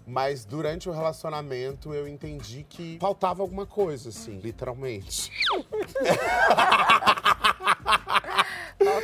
Mas 0.05 0.45
durante 0.45 0.89
o 0.89 0.93
relacionamento 0.93 1.95
eu 1.95 2.09
entendi 2.09 2.67
que 2.69 2.99
faltava 3.01 3.43
alguma 3.43 3.65
coisa, 3.65 4.09
assim, 4.09 4.41
literalmente. 4.41 5.31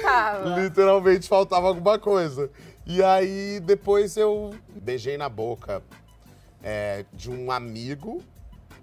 Faltava. 0.09 0.61
Literalmente 0.61 1.29
faltava 1.29 1.69
alguma 1.69 1.99
coisa. 1.99 2.51
E 2.87 3.03
aí 3.03 3.61
depois 3.61 4.17
eu 4.17 4.55
beijei 4.83 5.19
na 5.19 5.29
boca 5.29 5.83
é, 6.63 7.05
de 7.13 7.31
um 7.31 7.53
amigo 7.53 8.23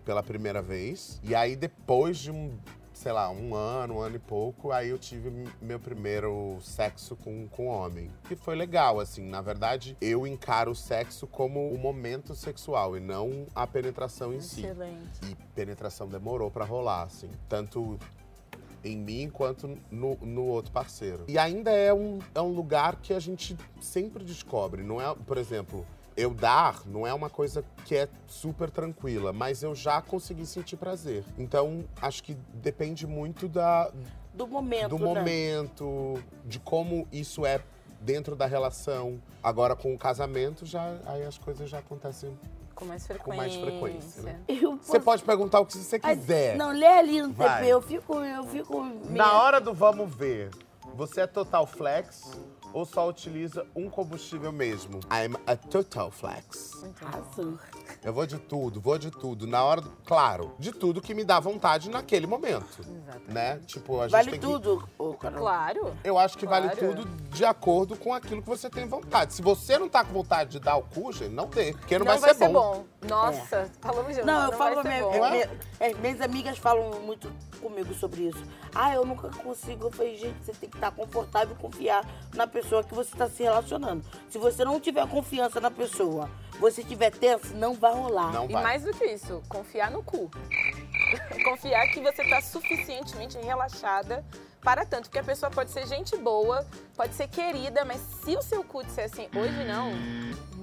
pela 0.05 0.21
primeira 0.21 0.61
vez. 0.61 1.19
E 1.23 1.33
aí 1.33 1.55
depois 1.55 2.17
de 2.17 2.31
um, 2.31 2.55
sei 2.93 3.11
lá, 3.11 3.29
um 3.31 3.55
ano, 3.55 3.95
um 3.95 3.99
ano 3.99 4.17
e 4.17 4.19
pouco, 4.19 4.71
aí 4.71 4.89
eu 4.89 4.99
tive 4.99 5.49
meu 5.59 5.79
primeiro 5.79 6.59
sexo 6.61 7.15
com, 7.15 7.47
com 7.47 7.67
homem. 7.67 8.11
Que 8.27 8.35
foi 8.35 8.55
legal, 8.55 8.99
assim. 8.99 9.27
Na 9.27 9.41
verdade, 9.41 9.97
eu 9.99 10.27
encaro 10.27 10.71
o 10.71 10.75
sexo 10.75 11.25
como 11.25 11.71
o 11.71 11.77
momento 11.77 12.35
sexual 12.35 12.95
e 12.95 12.99
não 12.99 13.47
a 13.55 13.65
penetração 13.65 14.31
em 14.31 14.39
si. 14.39 14.61
Excelente. 14.61 15.19
E 15.23 15.35
penetração 15.55 16.07
demorou 16.07 16.51
pra 16.51 16.63
rolar, 16.63 17.03
assim. 17.03 17.31
Tanto 17.49 17.97
em 18.85 18.95
mim 18.95 19.29
quanto 19.29 19.77
no, 19.89 20.15
no 20.21 20.45
outro 20.45 20.71
parceiro. 20.71 21.25
E 21.27 21.37
ainda 21.37 21.71
é 21.71 21.93
um, 21.93 22.19
é 22.33 22.41
um 22.41 22.53
lugar 22.53 22.97
que 22.97 23.13
a 23.13 23.19
gente 23.19 23.57
sempre 23.81 24.23
descobre. 24.23 24.83
Não 24.83 25.01
é, 25.01 25.13
por 25.25 25.37
exemplo, 25.37 25.85
eu 26.15 26.33
dar 26.33 26.85
não 26.85 27.05
é 27.05 27.13
uma 27.13 27.29
coisa 27.29 27.65
que 27.83 27.95
é 27.95 28.07
super 28.27 28.69
tranquila, 28.69 29.33
mas 29.33 29.63
eu 29.63 29.73
já 29.73 30.01
consegui 30.01 30.45
sentir 30.45 30.77
prazer. 30.77 31.25
Então, 31.37 31.83
acho 32.01 32.23
que 32.23 32.35
depende 32.53 33.07
muito 33.07 33.49
da, 33.49 33.91
Do 34.33 34.47
momento, 34.47 34.89
do 34.89 34.99
né? 34.99 35.05
momento, 35.05 36.23
de 36.45 36.59
como 36.59 37.07
isso 37.11 37.45
é 37.45 37.59
dentro 37.99 38.35
da 38.35 38.45
relação. 38.45 39.19
Agora, 39.41 39.75
com 39.75 39.93
o 39.93 39.97
casamento, 39.97 40.65
já, 40.65 40.97
aí 41.05 41.23
as 41.23 41.37
coisas 41.37 41.69
já 41.69 41.79
acontecem. 41.79 42.37
Com 42.75 42.85
mais 42.85 43.07
frequência. 43.07 43.23
Com 43.23 43.35
mais 43.37 43.55
frequência, 43.55 44.21
né? 44.23 44.39
Eu 44.47 44.77
Você 44.77 44.91
posso- 44.93 45.01
pode 45.01 45.23
perguntar 45.23 45.59
o 45.61 45.65
que 45.65 45.77
você 45.77 45.97
quiser. 45.97 46.57
Não, 46.57 46.71
lê 46.71 46.85
ali 46.85 47.21
no 47.21 47.31
Vai. 47.33 47.61
TP, 47.61 47.67
eu 47.71 47.81
fico, 47.81 48.15
eu 48.15 48.43
fico... 48.43 48.83
meio- 48.83 49.11
Na 49.11 49.33
hora 49.41 49.61
do 49.61 49.73
vamos 49.73 50.13
ver, 50.13 50.49
você 50.93 51.21
é 51.21 51.27
total 51.27 51.65
flex 51.65 52.31
ou 52.73 52.85
só 52.85 53.07
utiliza 53.07 53.65
um 53.75 53.89
combustível 53.89 54.51
mesmo? 54.51 54.99
I'm 55.05 55.35
a 55.47 55.55
total 55.55 56.11
flex. 56.11 56.73
Arrasou. 57.01 57.57
Eu 58.03 58.13
vou 58.13 58.25
de 58.25 58.37
tudo, 58.37 58.79
vou 58.81 58.97
de 58.97 59.09
tudo. 59.11 59.47
Na 59.47 59.63
hora, 59.63 59.81
do, 59.81 59.89
claro, 60.05 60.53
de 60.59 60.71
tudo 60.71 61.01
que 61.01 61.13
me 61.13 61.23
dá 61.23 61.39
vontade 61.39 61.89
naquele 61.89 62.27
momento. 62.27 62.65
Exatamente. 62.79 63.31
Né? 63.33 63.59
Tipo, 63.65 63.99
a 63.99 64.03
gente 64.03 64.11
Vale 64.11 64.31
tem 64.31 64.39
que- 64.39 64.45
tudo, 64.45 64.87
ô, 64.97 65.13
Carol. 65.13 65.39
Claro. 65.39 65.93
Eu 66.03 66.17
acho 66.17 66.37
que 66.37 66.45
vale 66.45 66.69
Claro. 66.69 66.95
tudo 66.95 67.05
de 67.29 67.45
acordo 67.45 67.95
com 67.97 68.13
aquilo 68.13 68.41
que 68.41 68.47
você 68.47 68.69
tem 68.69 68.87
vontade. 68.87 69.33
Se 69.33 69.41
você 69.41 69.77
não 69.77 69.89
tá 69.89 70.03
com 70.03 70.13
vontade 70.13 70.51
de 70.51 70.59
dar 70.59 70.75
o 70.77 70.83
cu, 70.83 71.11
gente, 71.11 71.31
não 71.33 71.47
dê, 71.47 71.73
porque 71.73 71.97
não, 71.97 72.05
Não, 72.05 72.19
vai, 72.19 72.33
ser, 72.33 72.49
bom. 72.49 72.85
Nossa, 73.07 73.69
falamos 73.81 74.15
junto. 74.15 74.25
Não, 74.25 74.45
eu 74.45 74.51
falo, 74.57 74.75
vai 74.75 74.83
ser 74.83 74.89
minha, 74.89 75.03
bom. 75.03 75.17
Não 75.17 75.25
é? 75.25 75.31
minha- 75.31 75.49
é, 75.79 75.93
minhas 75.95 76.21
amigas 76.21 76.57
falam 76.57 76.99
muito 77.01 77.31
comigo 77.61 77.93
sobre 77.93 78.23
isso. 78.29 78.43
Ah, 78.73 78.93
eu 78.93 79.05
nunca 79.05 79.29
consigo. 79.29 79.85
Eu 79.87 79.91
falei, 79.91 80.15
gente, 80.17 80.35
você 80.43 80.51
tem 80.53 80.69
que 80.69 80.77
estar 80.77 80.91
confortável 80.91 81.55
e 81.57 81.61
confiar 81.61 82.05
na 82.33 82.45
pessoa 82.47 82.83
que 82.83 82.93
você 82.93 83.11
está 83.13 83.27
se 83.29 83.43
relacionando. 83.43 84.03
Se 84.29 84.37
você 84.37 84.63
não 84.63 84.79
tiver 84.79 85.07
confiança 85.07 85.59
na 85.59 85.71
pessoa, 85.71 86.29
você 86.59 86.83
tiver 86.83 87.11
tenso, 87.11 87.53
não 87.55 87.73
vai 87.73 87.93
rolar. 87.93 88.31
Não 88.31 88.45
E 88.49 88.53
vai. 88.53 88.63
mais 88.63 88.83
do 88.83 88.91
que 88.93 89.05
isso, 89.05 89.41
confiar 89.49 89.91
no 89.91 90.01
cu. 90.03 90.29
confiar 91.43 91.85
que 91.87 91.99
você 92.01 92.27
tá 92.29 92.41
suficientemente 92.41 93.37
relaxada 93.37 94.23
para 94.61 94.85
tanto. 94.85 95.03
Porque 95.03 95.19
a 95.19 95.23
pessoa 95.23 95.51
pode 95.51 95.71
ser 95.71 95.85
gente 95.87 96.15
boa, 96.17 96.65
pode 96.95 97.13
ser 97.13 97.27
querida, 97.27 97.83
mas 97.85 97.99
se 98.23 98.35
o 98.35 98.41
seu 98.41 98.63
cu 98.63 98.83
disser 98.83 99.05
assim, 99.05 99.27
hoje 99.35 99.63
não, 99.65 99.91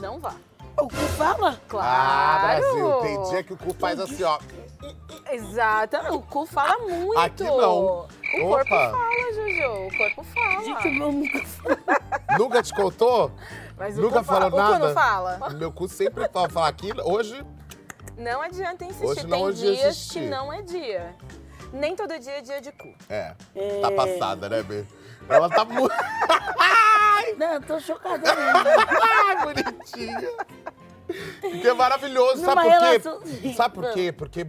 não 0.01 0.19
vá. 0.19 0.35
O 0.81 0.89
que 0.89 0.97
fala? 0.97 1.61
Claro! 1.69 1.87
Ah, 1.87 2.41
Brasil, 2.61 2.93
tem 3.03 3.23
dia 3.31 3.43
que 3.45 3.53
o 3.53 3.57
cu 3.59 3.75
faz 3.75 4.01
assim, 4.01 4.23
ó. 4.23 4.39
Exatamente, 5.31 6.15
o 6.17 6.23
cu 6.23 6.47
fala 6.47 6.79
muito. 6.79 7.19
Aqui 7.19 7.45
não. 7.45 8.07
O 8.07 8.09
corpo 8.41 8.75
Opa. 8.75 8.91
fala, 8.91 9.33
Jojo, 9.35 9.87
o 9.87 9.97
corpo 9.99 10.25
fala. 10.25 10.65
Gente, 10.65 10.89
o 10.89 10.93
meu 10.95 11.13
nunca 11.13 11.45
fala. 11.47 11.79
Nunca 12.39 12.63
te 12.63 12.75
contou? 12.75 13.31
Mas 13.83 13.99
o 13.99 14.01
Nunca 14.01 14.21
cu 14.21 14.25
fala. 14.25 14.41
falou 14.49 14.61
O 14.61 14.65
cu 14.65 14.71
nada? 14.71 14.87
não 14.87 14.95
fala? 14.95 15.51
Meu 15.55 15.73
cu 15.73 15.89
sempre 15.89 16.29
fala, 16.29 16.49
fala 16.49 16.69
aqui. 16.69 16.91
Hoje, 17.03 17.45
Não 18.17 18.41
adianta 18.41 18.85
insistir, 18.85 19.05
Hoje 19.07 19.27
não 19.27 19.39
tem 19.39 19.47
ia 19.47 19.53
dias 19.55 19.85
existir. 19.87 20.21
que 20.21 20.27
não 20.29 20.53
é 20.53 20.63
dia. 20.63 21.17
Nem 21.73 21.97
todo 21.97 22.17
dia 22.17 22.39
é 22.39 22.41
dia 22.43 22.61
de 22.61 22.71
cu. 22.71 22.95
é, 23.09 23.35
tá 23.81 23.91
passada, 23.91 24.49
né, 24.49 24.63
Bê? 24.63 24.85
Ela 25.29 25.49
tá 25.51 25.65
muito. 25.65 25.93
Não, 27.39 27.55
eu 27.55 27.61
tô 27.63 27.81
chocada 27.81 28.19
mesmo. 28.35 28.69
Ai, 29.01 29.43
bonitinha. 29.43 30.31
Que 31.41 31.67
é 31.69 31.73
maravilhoso. 31.75 32.45
Sabe 32.45 32.63
Numa 32.63 32.63
por 32.63 32.71
quê? 32.79 32.87
relação- 32.87 33.53
Sabe 33.57 33.75
por 33.75 33.93
quê? 33.93 34.13
Porque 34.13 34.47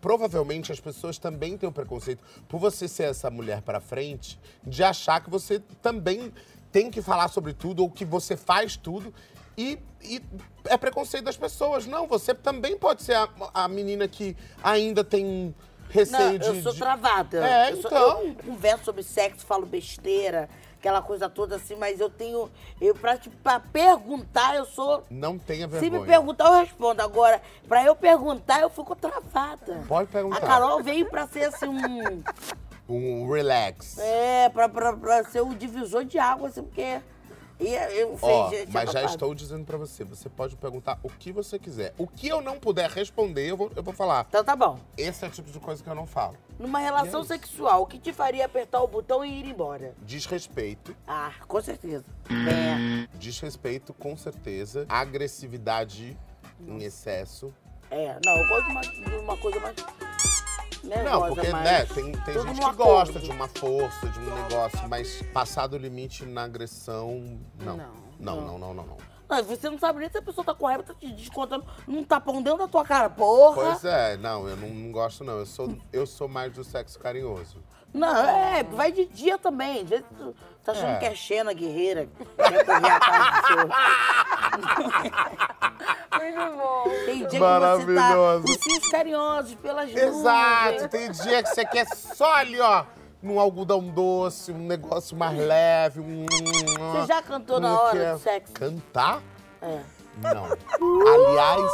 provavelmente 0.00 0.70
as 0.70 0.78
pessoas 0.80 1.18
também 1.18 1.56
têm 1.56 1.68
o 1.68 1.72
preconceito, 1.72 2.22
por 2.48 2.58
você 2.60 2.86
ser 2.88 3.04
essa 3.04 3.30
mulher 3.30 3.62
pra 3.62 3.80
frente, 3.80 4.38
de 4.62 4.84
achar 4.84 5.20
que 5.22 5.30
você 5.30 5.60
também 5.80 6.32
tem 6.72 6.90
que 6.90 7.02
falar 7.02 7.28
sobre 7.28 7.52
tudo 7.52 7.82
ou 7.82 7.90
que 7.90 8.04
você 8.04 8.36
faz 8.36 8.76
tudo. 8.76 9.12
E, 9.56 9.78
e 10.02 10.22
é 10.66 10.76
preconceito 10.76 11.24
das 11.24 11.36
pessoas. 11.36 11.86
Não, 11.86 12.06
você 12.06 12.32
também 12.34 12.76
pode 12.78 13.02
ser 13.02 13.14
a, 13.14 13.28
a 13.52 13.68
menina 13.68 14.06
que 14.08 14.36
ainda 14.62 15.02
tem 15.04 15.24
Não, 15.24 15.54
receio 15.90 16.38
de. 16.38 16.46
eu 16.46 16.62
sou 16.62 16.72
de- 16.72 16.78
travada. 16.78 17.46
É, 17.46 17.72
eu 17.72 17.76
sou- 17.82 17.90
então. 17.90 18.22
eu 18.22 18.34
converso 18.46 18.84
sobre 18.84 19.02
sexo, 19.02 19.44
falo 19.44 19.66
besteira. 19.66 20.48
aquela 20.78 21.02
coisa 21.02 21.28
toda 21.28 21.56
assim, 21.56 21.74
mas 21.76 22.00
eu 22.00 22.08
tenho. 22.08 22.50
Eu, 22.80 22.94
pra, 22.94 23.18
te- 23.18 23.28
pra 23.28 23.60
perguntar, 23.60 24.56
eu 24.56 24.64
sou. 24.64 25.04
Não 25.10 25.36
tenha 25.38 25.66
Se 25.68 25.72
vergonha. 25.78 26.00
me 26.00 26.06
perguntar, 26.06 26.46
eu 26.46 26.60
respondo. 26.64 27.02
Agora, 27.02 27.42
pra 27.68 27.84
eu 27.84 27.94
perguntar, 27.94 28.60
eu 28.62 28.70
fico 28.70 28.96
travada. 28.96 29.82
Pode 29.86 30.08
perguntar. 30.08 30.38
A 30.38 30.40
Carol 30.40 30.82
veio 30.82 31.10
pra 31.10 31.26
ser 31.26 31.44
assim 31.44 31.66
um. 31.68 32.22
Um 32.92 33.30
relax. 33.30 33.98
É, 33.98 34.48
pra, 34.48 34.68
pra, 34.68 34.92
pra 34.96 35.24
ser 35.24 35.42
um 35.42 35.54
divisor 35.54 36.04
de 36.04 36.18
água, 36.18 36.48
assim, 36.48 36.62
porque. 36.62 37.00
E 37.62 37.74
eu 38.00 38.16
Ó, 38.22 38.48
gente, 38.48 38.72
mas 38.72 38.86
já 38.86 39.00
babado. 39.00 39.12
estou 39.14 39.34
dizendo 39.34 39.66
pra 39.66 39.76
você, 39.76 40.02
você 40.02 40.30
pode 40.30 40.56
perguntar 40.56 40.98
o 41.02 41.10
que 41.10 41.30
você 41.30 41.58
quiser. 41.58 41.92
O 41.98 42.06
que 42.06 42.26
eu 42.26 42.40
não 42.40 42.58
puder 42.58 42.88
responder, 42.88 43.50
eu 43.50 43.54
vou, 43.56 43.70
eu 43.76 43.82
vou 43.82 43.92
falar. 43.92 44.24
Então 44.30 44.42
tá 44.42 44.56
bom. 44.56 44.78
Esse 44.96 45.26
é 45.26 45.28
o 45.28 45.30
tipo 45.30 45.50
de 45.50 45.60
coisa 45.60 45.84
que 45.84 45.90
eu 45.90 45.94
não 45.94 46.06
falo. 46.06 46.38
Numa 46.58 46.78
relação 46.78 47.20
é 47.20 47.24
sexual, 47.24 47.82
o 47.82 47.86
que 47.86 47.98
te 47.98 48.14
faria 48.14 48.46
apertar 48.46 48.80
o 48.82 48.88
botão 48.88 49.22
e 49.22 49.40
ir 49.40 49.44
embora? 49.44 49.92
Desrespeito. 49.98 50.96
Ah, 51.06 51.32
com 51.46 51.60
certeza. 51.60 52.06
É, 52.30 53.06
Desrespeito, 53.18 53.92
com 53.92 54.16
certeza. 54.16 54.86
Agressividade 54.88 56.16
em 56.66 56.82
excesso. 56.82 57.52
é. 57.90 58.16
Não, 58.24 58.36
eu 58.38 58.48
gosto 58.48 58.64
de 58.64 58.70
uma, 58.70 58.80
de 58.80 59.16
uma 59.16 59.36
coisa 59.36 59.60
mais. 59.60 59.76
Nervosa, 60.82 61.10
Não, 61.10 61.34
porque, 61.34 61.52
né, 61.52 61.84
tem, 61.86 62.12
tem 62.12 62.34
gente 62.34 62.60
que 62.60 62.72
gosta 62.76 63.10
acordo. 63.12 63.20
de 63.20 63.30
uma 63.30 63.48
força, 63.48 64.08
de 64.08 64.18
um 64.18 64.34
negócio, 64.34 64.88
mas 64.88 65.22
passar 65.32 65.66
do 65.66 65.76
limite 65.76 66.24
na 66.24 66.44
agressão, 66.44 67.38
não. 67.58 67.76
Não. 67.76 68.10
Não, 68.20 68.40
não, 68.40 68.58
não, 68.58 68.74
não, 68.74 68.86
não. 68.86 68.96
Não, 69.30 69.44
você 69.44 69.70
não 69.70 69.78
sabe 69.78 70.00
nem 70.00 70.10
se 70.10 70.18
a 70.18 70.22
pessoa 70.22 70.44
tá 70.44 70.52
com 70.52 70.66
raiva, 70.66 70.82
tá 70.82 70.92
te 70.92 71.10
descontando 71.12 71.64
num 71.86 72.02
tapão 72.02 72.42
dentro 72.42 72.58
da 72.58 72.68
tua 72.68 72.84
cara, 72.84 73.08
porra. 73.08 73.62
Pois 73.62 73.84
é, 73.84 74.16
não, 74.16 74.48
eu 74.48 74.56
não, 74.56 74.68
não 74.68 74.92
gosto, 74.92 75.22
não. 75.22 75.38
Eu 75.38 75.46
sou, 75.46 75.76
eu 75.92 76.04
sou 76.04 76.26
mais 76.28 76.52
do 76.52 76.64
sexo 76.64 76.98
carinhoso. 76.98 77.62
Não, 77.92 78.16
é, 78.28 78.62
vai 78.62 78.92
de 78.92 79.04
dia 79.06 79.36
também. 79.38 79.84
Tu 79.84 80.34
tá 80.64 80.72
achando 80.72 80.90
É. 80.92 80.98
que 80.98 81.04
é 81.06 81.14
Xena, 81.14 81.52
guerreira, 81.52 82.08
quer 82.36 82.64
correr 82.64 82.90
atrás 82.90 83.24
do 83.34 83.46
seu. 83.46 83.68
Muito 86.20 86.56
bom. 86.56 86.84
Tem 87.04 87.18
dia 87.18 87.26
que 87.26 87.30
você 87.30 87.38
Maravilhoso. 87.38 88.44
tá 88.44 88.50
ursinhos 88.52 88.88
carinhosos 88.88 89.54
pelas 89.56 89.90
Exato, 89.94 90.72
nuvens. 90.72 90.90
tem 90.90 91.10
dia 91.10 91.42
que 91.42 91.48
você 91.48 91.64
quer 91.64 91.86
só 91.96 92.34
ali, 92.34 92.60
ó, 92.60 92.84
num 93.22 93.38
algodão 93.40 93.80
doce, 93.82 94.52
um 94.52 94.58
negócio 94.66 95.16
mais 95.16 95.36
leve. 95.38 96.00
Um, 96.00 96.26
Você 96.92 97.06
já 97.06 97.22
cantou 97.22 97.56
um 97.56 97.60
na 97.60 97.80
hora 97.80 97.98
é- 97.98 98.12
do 98.12 98.18
sexo? 98.18 98.52
Cantar? 98.52 99.20
É. 99.62 99.80
Não. 100.22 100.44
Aliás, 101.14 101.70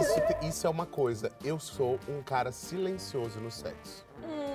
isso, 0.00 0.20
isso 0.48 0.66
é 0.66 0.70
uma 0.70 0.86
coisa. 0.86 1.30
Eu 1.44 1.58
sou 1.60 1.98
um 2.08 2.22
cara 2.22 2.50
silencioso 2.50 3.38
no 3.40 3.50
sexo. 3.50 4.04
Hum. 4.22 4.53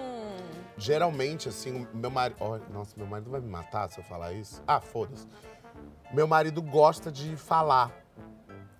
Geralmente, 0.79 1.49
assim, 1.49 1.85
o 1.93 1.95
meu 1.97 2.09
marido. 2.09 2.37
ó, 2.39 2.57
nossa, 2.71 2.93
meu 2.95 3.05
marido 3.05 3.29
vai 3.29 3.41
me 3.41 3.49
matar 3.49 3.89
se 3.89 3.99
eu 3.99 4.03
falar 4.03 4.31
isso. 4.33 4.63
Ah, 4.65 4.79
foda-se. 4.79 5.27
Meu 6.13 6.25
marido 6.27 6.61
gosta 6.61 7.11
de 7.11 7.35
falar. 7.35 7.91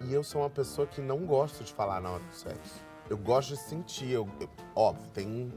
E 0.02 0.14
eu 0.14 0.24
sou 0.24 0.42
uma 0.42 0.50
pessoa 0.50 0.88
que 0.88 1.02
não 1.02 1.26
gosta 1.26 1.64
de 1.64 1.74
falar 1.74 2.00
na 2.02 2.10
hora 2.12 2.24
do 2.24 2.34
sexo. 2.34 2.82
Eu 3.10 3.18
gosto 3.18 3.50
de 3.50 3.58
sentir. 3.58 4.10
eu- 4.12 4.30
eu- 4.40 4.50
óbvio, 4.76 5.08
tem 5.10 5.54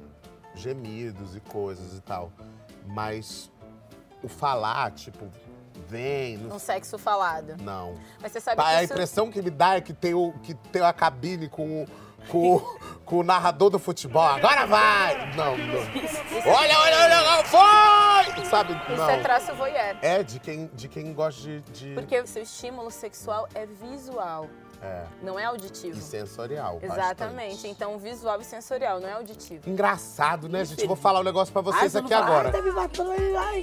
gemidos 0.54 1.36
e 1.36 1.40
coisas 1.40 1.96
e 1.96 2.00
tal. 2.00 2.32
Mas 2.86 3.50
o 4.22 4.26
falar, 4.28 4.90
tipo, 4.92 5.26
vem. 5.86 6.38
Não, 6.38 6.56
Um 6.56 6.58
sexo 6.58 6.98
falado. 6.98 7.56
não. 7.62 7.94
Mas 8.20 8.32
você 8.32 8.40
sabe 8.40 8.56
Pá, 8.56 8.64
que 8.64 8.74
A 8.76 8.82
isso... 8.82 8.92
impressão 8.92 9.30
que 9.30 9.40
me 9.40 9.50
dá 9.50 9.76
é 9.76 9.80
que 9.80 9.92
tem, 9.92 10.12
o, 10.12 10.32
que 10.42 10.54
tem 10.54 10.82
a 10.82 10.92
cabine 10.92 11.48
com, 11.48 11.84
o- 11.84 11.86
com, 12.28 12.56
o- 12.56 12.78
com 13.04 13.18
o 13.18 13.22
narrador 13.22 13.70
do 13.70 13.78
futebol. 13.78 14.22
Agora 14.22 14.66
vai! 14.66 15.34
Não, 15.36 15.56
não. 15.56 16.52
Olha, 16.52 16.78
olha, 16.78 16.98
olha, 16.98 17.44
foi! 17.44 18.44
Sabe? 18.46 18.72
Isso 18.88 18.96
Não. 18.96 19.10
é 19.10 19.18
traço 19.22 19.54
voyeur. 19.54 19.96
É 20.02 20.22
de 20.22 20.38
quem, 20.38 20.70
de 20.74 20.88
quem 20.88 21.12
gosta 21.12 21.40
de. 21.40 21.60
de- 21.60 21.94
Porque 21.94 22.18
o 22.20 22.26
seu 22.26 22.42
estímulo 22.42 22.90
sexual 22.90 23.48
é 23.54 23.64
visual, 23.66 24.46
É. 24.82 25.04
não 25.22 25.38
é 25.38 25.44
auditivo. 25.44 25.98
E 25.98 26.02
sensorial. 26.02 26.78
Exatamente. 26.82 27.48
bastante. 27.50 27.68
Então, 27.68 27.98
visual 27.98 28.40
e 28.40 28.44
sensorial, 28.44 29.00
não 29.00 29.08
é 29.08 29.12
auditivo. 29.12 29.68
Engraçado, 29.68 30.48
né, 30.48 30.64
gente? 30.64 30.86
Vou 30.86 30.96
falar 30.96 31.20
um 31.20 31.24
negócio 31.24 31.52
pra 31.52 31.60
Ai, 31.60 31.64
vocês 31.64 31.92
você 31.92 31.98
não 31.98 32.06
aqui 32.06 32.14
agora. 32.14 32.48
Ai, 32.48 32.52
tá 32.52 32.62
me 32.62 32.72
matando, 32.72 33.10
ai, 33.12 33.34
ai. 33.36 33.62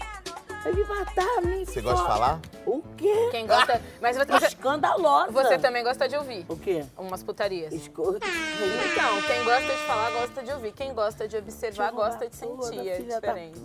Vai 0.64 0.74
me 0.74 0.84
matar, 0.84 1.42
me 1.42 1.66
Você 1.66 1.82
gosta 1.82 2.02
de 2.02 2.08
fala. 2.08 2.08
falar? 2.08 2.40
O 2.66 2.84
quê? 2.98 3.30
Quem 3.32 3.48
gosta... 3.48 3.82
Mas 4.02 4.18
você, 4.18 4.26
você, 4.26 4.46
Escandalosa. 4.48 5.32
você 5.32 5.58
também 5.58 5.84
gosta 5.84 6.08
de 6.08 6.16
ouvir 6.18 6.46
O 6.50 6.58
quê? 6.58 6.86
umas 6.98 7.24
putarias. 7.24 7.74
Escuta. 7.74 8.26
Então, 8.28 9.22
quem 9.28 9.44
gosta 9.46 9.72
de 9.74 9.82
falar, 9.88 10.12
gosta 10.12 10.44
de 10.44 10.52
ouvir. 10.52 10.72
Quem 10.74 10.94
gosta 10.94 11.28
de 11.28 11.38
observar, 11.38 11.92
gosta 11.92 12.28
de 12.30 12.36
sentir. 12.36 12.88
É 12.90 13.00
diferente. 13.00 13.60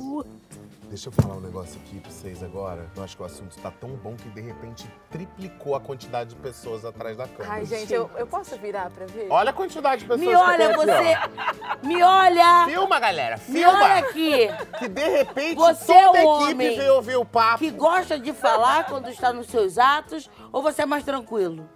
Deixa 0.89 1.09
eu 1.09 1.13
falar 1.13 1.35
um 1.35 1.41
negócio 1.41 1.81
aqui 1.81 1.99
pra 1.99 2.11
vocês 2.11 2.43
agora. 2.43 2.89
Eu 2.95 3.03
acho 3.03 3.17
que 3.17 3.23
o 3.23 3.27
assunto 3.27 3.59
tá 3.59 3.71
tão 3.71 3.91
bom 3.91 4.15
que 4.15 4.29
de 4.29 4.41
repente 4.41 4.89
triplicou 5.11 5.75
a 5.75 5.81
quantidade 5.81 6.31
de 6.31 6.37
pessoas 6.37 6.85
atrás 6.85 7.17
da 7.17 7.27
câmera. 7.27 7.55
Ai, 7.55 7.65
gente, 7.65 7.93
eu, 7.93 8.09
eu 8.17 8.27
posso 8.27 8.57
virar 8.59 8.91
pra 8.91 9.07
ver? 9.07 9.27
Olha 9.31 9.51
a 9.51 9.53
quantidade 9.53 10.03
de 10.03 10.09
pessoas 10.09 10.21
Me 10.21 10.27
que 10.29 10.37
olha, 10.37 10.57
tem 10.57 10.67
aqui, 10.67 10.77
você. 10.77 11.87
Me 11.87 12.03
olha. 12.03 12.65
Filma, 12.67 13.01
galera, 13.01 13.37
Me 13.49 13.59
filma! 13.59 13.83
olha 13.83 13.99
aqui. 13.99 14.49
Que 14.79 14.89
de 14.89 15.09
repente 15.09 15.57
Você 15.57 15.93
toda 15.93 16.19
é 16.19 16.23
a 16.23 16.27
um 16.29 16.37
equipe 16.37 16.53
homem 16.53 16.77
veio 16.77 16.95
ouvir 16.95 17.17
o 17.17 17.25
papo. 17.25 17.59
Que 17.59 17.71
gosta 17.71 18.19
de 18.19 18.33
falar 18.33 18.87
quando 18.87 19.09
está 19.09 19.33
nos 19.33 19.47
seus 19.49 19.79
atos 19.79 20.31
ou 20.53 20.63
você 20.63 20.83
é 20.83 20.87
mais 20.87 21.03
tranquilo? 21.05 21.69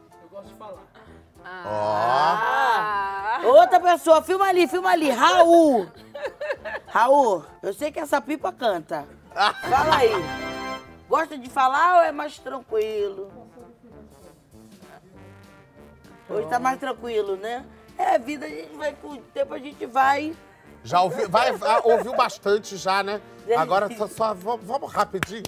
Ah. 1.44 3.40
Outra 3.44 3.80
pessoa, 3.80 4.22
filma 4.22 4.46
ali, 4.46 4.68
filma 4.68 4.90
ali. 4.90 5.10
Raul. 5.10 5.88
Raul, 6.86 7.44
eu 7.62 7.72
sei 7.72 7.90
que 7.92 8.00
essa 8.00 8.20
pipa 8.20 8.52
canta. 8.52 9.06
Fala 9.34 9.96
aí. 9.96 10.10
Gosta 11.08 11.38
de 11.38 11.48
falar 11.48 11.96
ou 11.98 12.02
é 12.02 12.12
mais 12.12 12.38
tranquilo? 12.38 13.30
Hoje 16.28 16.46
tá 16.48 16.58
mais 16.58 16.78
tranquilo, 16.78 17.36
né? 17.36 17.64
É, 17.96 18.14
a 18.16 18.18
vida, 18.18 18.44
a 18.46 18.48
gente 18.48 18.76
vai, 18.76 18.92
com 18.92 19.08
o 19.08 19.16
tempo 19.18 19.54
a 19.54 19.58
gente 19.58 19.86
vai. 19.86 20.36
Já 20.84 21.00
ouvi, 21.02 21.26
vai, 21.26 21.50
ouviu 21.84 22.14
bastante 22.14 22.76
já, 22.76 23.02
né? 23.02 23.20
Agora 23.56 23.88
só, 23.96 24.06
só 24.06 24.34
vamos, 24.34 24.64
vamos 24.66 24.92
rapidinho. 24.92 25.42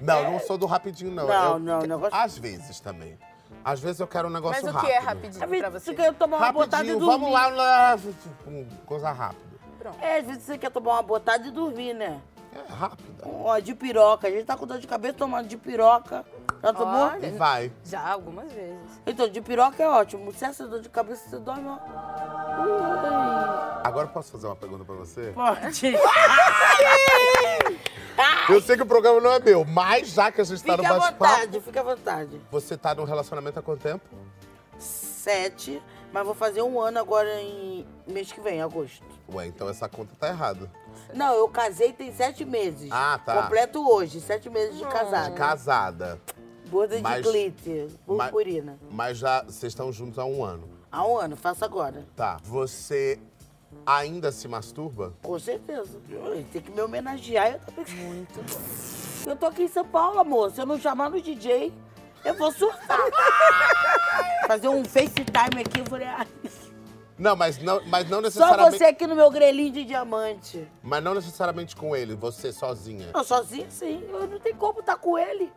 Não, 0.00 0.32
não 0.32 0.40
sou 0.40 0.58
do 0.58 0.66
rapidinho, 0.66 1.10
não. 1.10 1.26
Não, 1.26 1.52
Eu- 1.54 1.58
não, 1.58 1.78
negócio- 1.80 2.14
Às 2.14 2.36
vezes 2.36 2.78
também. 2.80 3.18
Às 3.64 3.80
vezes 3.80 3.98
eu 4.00 4.06
quero 4.06 4.28
um 4.28 4.30
negócio 4.30 4.62
Mas 4.62 4.70
o 4.70 4.74
rápido. 4.76 4.88
que 4.90 4.94
é 4.94 4.98
rapidinho 4.98 5.48
vezes 5.48 5.60
pra 5.60 5.70
você? 5.70 5.94
quer 5.94 6.12
tomar 6.14 6.36
uma 6.36 6.52
botada 6.52 6.84
e 6.84 6.88
Rapidinho, 6.88 6.98
dormir. 7.00 7.32
vamos 7.32 7.32
lá, 7.58 7.96
hum, 8.46 8.66
coisa 8.84 9.10
rápida. 9.10 9.45
É, 10.00 10.18
às 10.18 10.26
vezes 10.26 10.42
você 10.44 10.58
quer 10.58 10.70
tomar 10.70 10.92
uma 10.94 11.02
botada 11.02 11.46
e 11.46 11.50
dormir, 11.50 11.94
né? 11.94 12.20
É 12.54 12.72
rápida. 12.72 13.24
Ó, 13.24 13.58
de 13.58 13.74
piroca. 13.74 14.28
A 14.28 14.30
gente 14.30 14.44
tá 14.44 14.56
com 14.56 14.66
dor 14.66 14.78
de 14.78 14.86
cabeça 14.86 15.14
tomando 15.14 15.46
de 15.46 15.56
piroca. 15.56 16.24
Já 16.62 16.72
tomou? 16.72 17.02
Olha. 17.10 17.26
E 17.26 17.30
vai. 17.32 17.70
Já, 17.84 18.00
algumas 18.12 18.50
vezes. 18.50 18.78
Então, 19.06 19.28
de 19.28 19.40
piroca 19.42 19.82
é 19.82 19.88
ótimo. 19.88 20.32
Se 20.32 20.44
essa 20.46 20.66
dor 20.66 20.80
de 20.80 20.88
cabeça, 20.88 21.28
você 21.28 21.38
dorme, 21.38 21.68
ó. 21.68 21.74
Ui. 22.62 23.80
Agora 23.84 24.06
eu 24.06 24.10
posso 24.12 24.32
fazer 24.32 24.46
uma 24.46 24.56
pergunta 24.56 24.84
pra 24.84 24.94
você? 24.94 25.32
Pode. 25.34 25.92
Eu 28.48 28.62
sei 28.62 28.76
que 28.76 28.82
o 28.82 28.86
programa 28.86 29.20
não 29.20 29.32
é 29.32 29.38
meu, 29.40 29.64
mas 29.64 30.08
já 30.08 30.30
que 30.32 30.40
a 30.40 30.44
gente 30.44 30.62
tá 30.62 30.76
Fique 30.76 30.86
no 30.88 30.94
à 30.94 30.98
bate-papo, 30.98 31.34
vontade, 31.34 31.60
fique 31.60 31.78
à 31.78 31.82
vontade. 31.82 32.40
você 32.50 32.76
tá 32.76 32.94
num 32.94 33.04
relacionamento 33.04 33.58
há 33.58 33.62
quanto 33.62 33.80
tempo? 33.82 34.04
Sete, 34.78 35.82
mas 36.12 36.24
vou 36.24 36.34
fazer 36.34 36.62
um 36.62 36.80
ano 36.80 36.98
agora 36.98 37.40
em 37.40 37.86
mês 38.06 38.30
que 38.32 38.40
vem, 38.40 38.60
agosto. 38.62 39.04
Ué, 39.32 39.46
então 39.46 39.68
essa 39.68 39.88
conta 39.88 40.14
tá 40.18 40.28
errada. 40.28 40.70
Não, 41.14 41.34
eu 41.34 41.48
casei 41.48 41.92
tem 41.92 42.12
sete 42.12 42.44
meses. 42.44 42.88
Ah, 42.90 43.20
tá. 43.24 43.42
Completo 43.42 43.86
hoje, 43.88 44.20
sete 44.20 44.48
meses 44.48 44.78
de 44.78 44.84
casada. 44.86 45.34
Casada. 45.34 46.20
Borda 46.68 46.98
Mas- 47.00 47.22
de 47.24 47.30
glitter, 47.30 47.88
mas- 48.06 48.30
purpurina. 48.30 48.78
Mas 48.90 49.18
já 49.18 49.42
vocês 49.42 49.72
estão 49.72 49.92
juntos 49.92 50.18
há 50.18 50.24
um 50.24 50.42
ano. 50.44 50.68
Há 50.90 51.06
um 51.06 51.16
ano, 51.18 51.36
faço 51.36 51.64
agora. 51.64 52.04
Tá. 52.16 52.38
Você 52.44 53.18
ainda 53.84 54.32
se 54.32 54.48
masturba? 54.48 55.12
Com 55.22 55.38
certeza. 55.38 56.00
Tem 56.52 56.62
que 56.62 56.70
me 56.70 56.80
homenagear. 56.80 57.60
Eu 57.68 57.72
também. 57.72 57.94
Muito 58.04 58.34
bom. 58.42 59.30
Eu 59.30 59.36
tô 59.36 59.46
aqui 59.46 59.64
em 59.64 59.68
São 59.68 59.84
Paulo, 59.84 60.18
amor. 60.20 60.50
Se 60.50 60.60
eu 60.60 60.66
não 60.66 60.78
chamar 60.78 61.10
no 61.10 61.20
DJ, 61.20 61.72
eu 62.26 62.34
vou 62.34 62.52
surtar. 62.52 62.98
Fazer 64.46 64.68
um 64.68 64.84
FaceTime 64.84 65.62
aqui, 65.64 65.80
eu 65.80 65.86
falei, 65.86 66.06
ah, 66.06 66.26
Não, 67.18 67.34
mas 67.34 67.58
não, 67.58 67.80
mas 67.86 68.04
não 68.08 68.18
só 68.18 68.22
necessariamente. 68.22 68.78
você 68.78 68.84
aqui 68.84 69.06
no 69.06 69.14
meu 69.16 69.30
grelhinho 69.30 69.72
de 69.72 69.84
diamante. 69.84 70.68
Mas 70.82 71.02
não 71.02 71.14
necessariamente 71.14 71.74
com 71.74 71.96
ele, 71.96 72.14
você 72.14 72.52
sozinha. 72.52 73.10
Eu 73.14 73.24
sozinha, 73.24 73.66
sim. 73.70 74.04
Eu 74.08 74.26
não 74.26 74.38
tenho 74.38 74.56
como 74.56 74.80
estar 74.80 74.96
com 74.96 75.18
ele. 75.18 75.52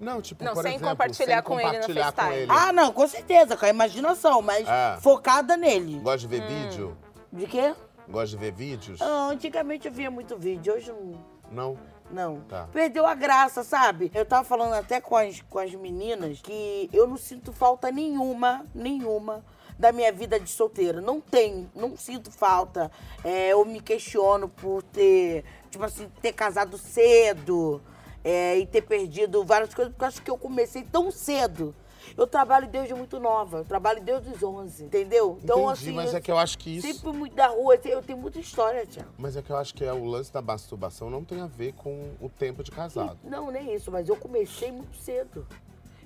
Não, 0.00 0.20
tipo, 0.20 0.42
Não, 0.44 0.54
por 0.54 0.62
sem 0.62 0.72
exemplo, 0.74 0.90
compartilhar 0.90 1.36
sem 1.36 1.42
com 1.44 1.54
ele 1.60 1.66
no 1.68 1.72
compartilhar 1.74 2.12
com 2.12 2.16
FaceTime. 2.22 2.42
ele. 2.42 2.52
Ah, 2.52 2.72
não, 2.72 2.92
com 2.92 3.06
certeza, 3.08 3.56
com 3.56 3.64
a 3.64 3.68
imaginação, 3.68 4.42
mas 4.42 4.66
É. 4.68 4.98
focada 5.00 5.56
nele. 5.56 6.00
Gosta 6.00 6.18
de 6.18 6.26
ver 6.26 6.42
Hum. 6.42 6.46
vídeo? 6.46 6.96
De 7.32 7.46
quê? 7.46 7.74
Gosta 8.08 8.28
de 8.28 8.36
ver 8.36 8.52
vídeos? 8.52 9.00
Ah, 9.00 9.28
antigamente 9.30 9.86
eu 9.88 9.92
via 9.94 10.10
muito 10.10 10.36
vídeo, 10.36 10.74
hoje 10.74 10.90
não. 10.92 11.24
Não? 11.50 11.78
Não. 12.14 12.40
Tá. 12.42 12.68
Perdeu 12.72 13.04
a 13.06 13.14
graça, 13.14 13.64
sabe? 13.64 14.10
Eu 14.14 14.24
tava 14.24 14.44
falando 14.44 14.74
até 14.74 15.00
com 15.00 15.16
as, 15.16 15.40
com 15.42 15.58
as 15.58 15.74
meninas 15.74 16.40
que 16.40 16.88
eu 16.92 17.06
não 17.06 17.16
sinto 17.16 17.52
falta 17.52 17.90
nenhuma, 17.90 18.64
nenhuma 18.74 19.44
da 19.78 19.90
minha 19.90 20.12
vida 20.12 20.38
de 20.38 20.48
solteira. 20.48 21.00
Não 21.00 21.20
tenho, 21.20 21.68
não 21.74 21.96
sinto 21.96 22.30
falta. 22.30 22.90
É, 23.24 23.48
eu 23.48 23.64
me 23.64 23.80
questiono 23.80 24.48
por 24.48 24.82
ter, 24.84 25.44
tipo 25.70 25.84
assim, 25.84 26.08
ter 26.22 26.32
casado 26.32 26.78
cedo. 26.78 27.82
é, 28.24 28.58
e 28.58 28.66
ter 28.66 28.82
perdido 28.82 29.44
várias 29.44 29.74
coisas, 29.74 29.92
porque 29.92 30.04
eu 30.04 30.08
acho 30.08 30.22
que 30.22 30.30
eu 30.30 30.38
comecei 30.38 30.82
tão 30.82 31.10
cedo. 31.10 31.74
Eu 32.16 32.26
trabalho 32.26 32.68
desde 32.68 32.94
muito 32.94 33.18
nova, 33.18 33.58
eu 33.58 33.64
trabalho 33.64 34.02
desde 34.02 34.30
os 34.30 34.42
11, 34.42 34.84
entendeu? 34.84 35.38
Então, 35.42 35.58
Entendi, 35.58 35.72
assim, 35.72 35.92
mas 35.92 36.12
eu 36.12 36.18
é 36.18 36.20
que 36.20 36.30
eu 36.30 36.38
acho 36.38 36.58
que 36.58 36.76
isso. 36.76 36.86
sempre 36.86 37.12
muito 37.12 37.34
da 37.34 37.48
rua, 37.48 37.78
eu 37.84 38.02
tenho 38.02 38.18
muita 38.18 38.38
história, 38.38 38.86
Tiago. 38.86 39.10
Mas 39.18 39.36
é 39.36 39.42
que 39.42 39.50
eu 39.50 39.56
acho 39.56 39.74
que 39.74 39.84
é 39.84 39.92
o 39.92 40.04
lance 40.04 40.32
da 40.32 40.42
masturbação 40.42 41.10
não 41.10 41.24
tem 41.24 41.40
a 41.40 41.46
ver 41.46 41.72
com 41.74 42.10
o 42.20 42.28
tempo 42.28 42.62
de 42.62 42.70
casado. 42.70 43.18
Não, 43.24 43.50
nem 43.50 43.74
isso, 43.74 43.90
mas 43.90 44.08
eu 44.08 44.16
comecei 44.16 44.70
muito 44.70 44.96
cedo. 44.96 45.46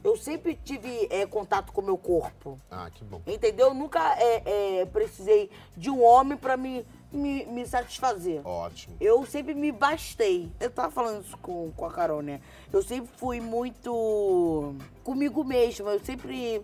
Eu 0.02 0.16
sempre 0.16 0.54
tive 0.54 1.08
é, 1.10 1.26
contato 1.26 1.72
com 1.72 1.80
o 1.80 1.84
meu 1.84 1.98
corpo. 1.98 2.58
Ah, 2.70 2.88
que 2.92 3.02
bom. 3.04 3.20
Entendeu? 3.26 3.68
Eu 3.68 3.74
nunca 3.74 4.16
é, 4.16 4.80
é, 4.80 4.86
precisei 4.86 5.50
de 5.76 5.90
um 5.90 6.02
homem 6.02 6.38
pra 6.38 6.56
me, 6.56 6.86
me, 7.12 7.44
me 7.46 7.66
satisfazer. 7.66 8.46
Ótimo. 8.46 8.96
Eu 9.00 9.24
sempre 9.26 9.54
me 9.54 9.72
bastei. 9.72 10.50
Eu 10.60 10.70
tava 10.70 10.90
falando 10.90 11.24
isso 11.24 11.36
com, 11.38 11.72
com 11.76 11.84
a 11.86 11.90
Carol, 11.90 12.22
né? 12.22 12.40
Eu 12.72 12.82
sempre 12.82 13.10
fui 13.16 13.40
muito 13.40 14.74
comigo 15.02 15.44
mesma. 15.44 15.90
Eu 15.90 16.00
sempre. 16.00 16.62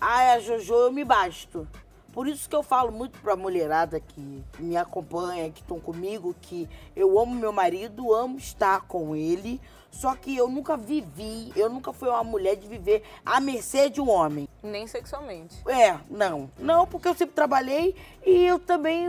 Ai, 0.00 0.32
a 0.32 0.40
Jojo, 0.40 0.74
eu 0.74 0.92
me 0.92 1.04
basto. 1.04 1.66
Por 2.12 2.28
isso 2.28 2.48
que 2.48 2.54
eu 2.54 2.62
falo 2.62 2.92
muito 2.92 3.18
pra 3.18 3.34
mulherada 3.34 3.98
que 3.98 4.44
me 4.60 4.76
acompanha, 4.76 5.50
que 5.50 5.60
estão 5.60 5.80
comigo, 5.80 6.32
que 6.40 6.68
eu 6.94 7.18
amo 7.18 7.34
meu 7.34 7.52
marido, 7.52 8.14
amo 8.14 8.38
estar 8.38 8.82
com 8.82 9.16
ele. 9.16 9.60
Só 9.90 10.14
que 10.14 10.36
eu 10.36 10.48
nunca 10.48 10.76
vivi, 10.76 11.52
eu 11.54 11.68
nunca 11.68 11.92
fui 11.92 12.08
uma 12.08 12.22
mulher 12.24 12.56
de 12.56 12.66
viver 12.66 13.02
à 13.24 13.40
mercê 13.40 13.88
de 13.88 14.00
um 14.00 14.08
homem. 14.10 14.48
Nem 14.62 14.86
sexualmente. 14.86 15.56
É, 15.68 15.98
não. 16.10 16.50
Não, 16.58 16.86
porque 16.86 17.08
eu 17.08 17.14
sempre 17.14 17.34
trabalhei 17.34 17.94
e 18.24 18.44
eu 18.44 18.58
também 18.58 19.08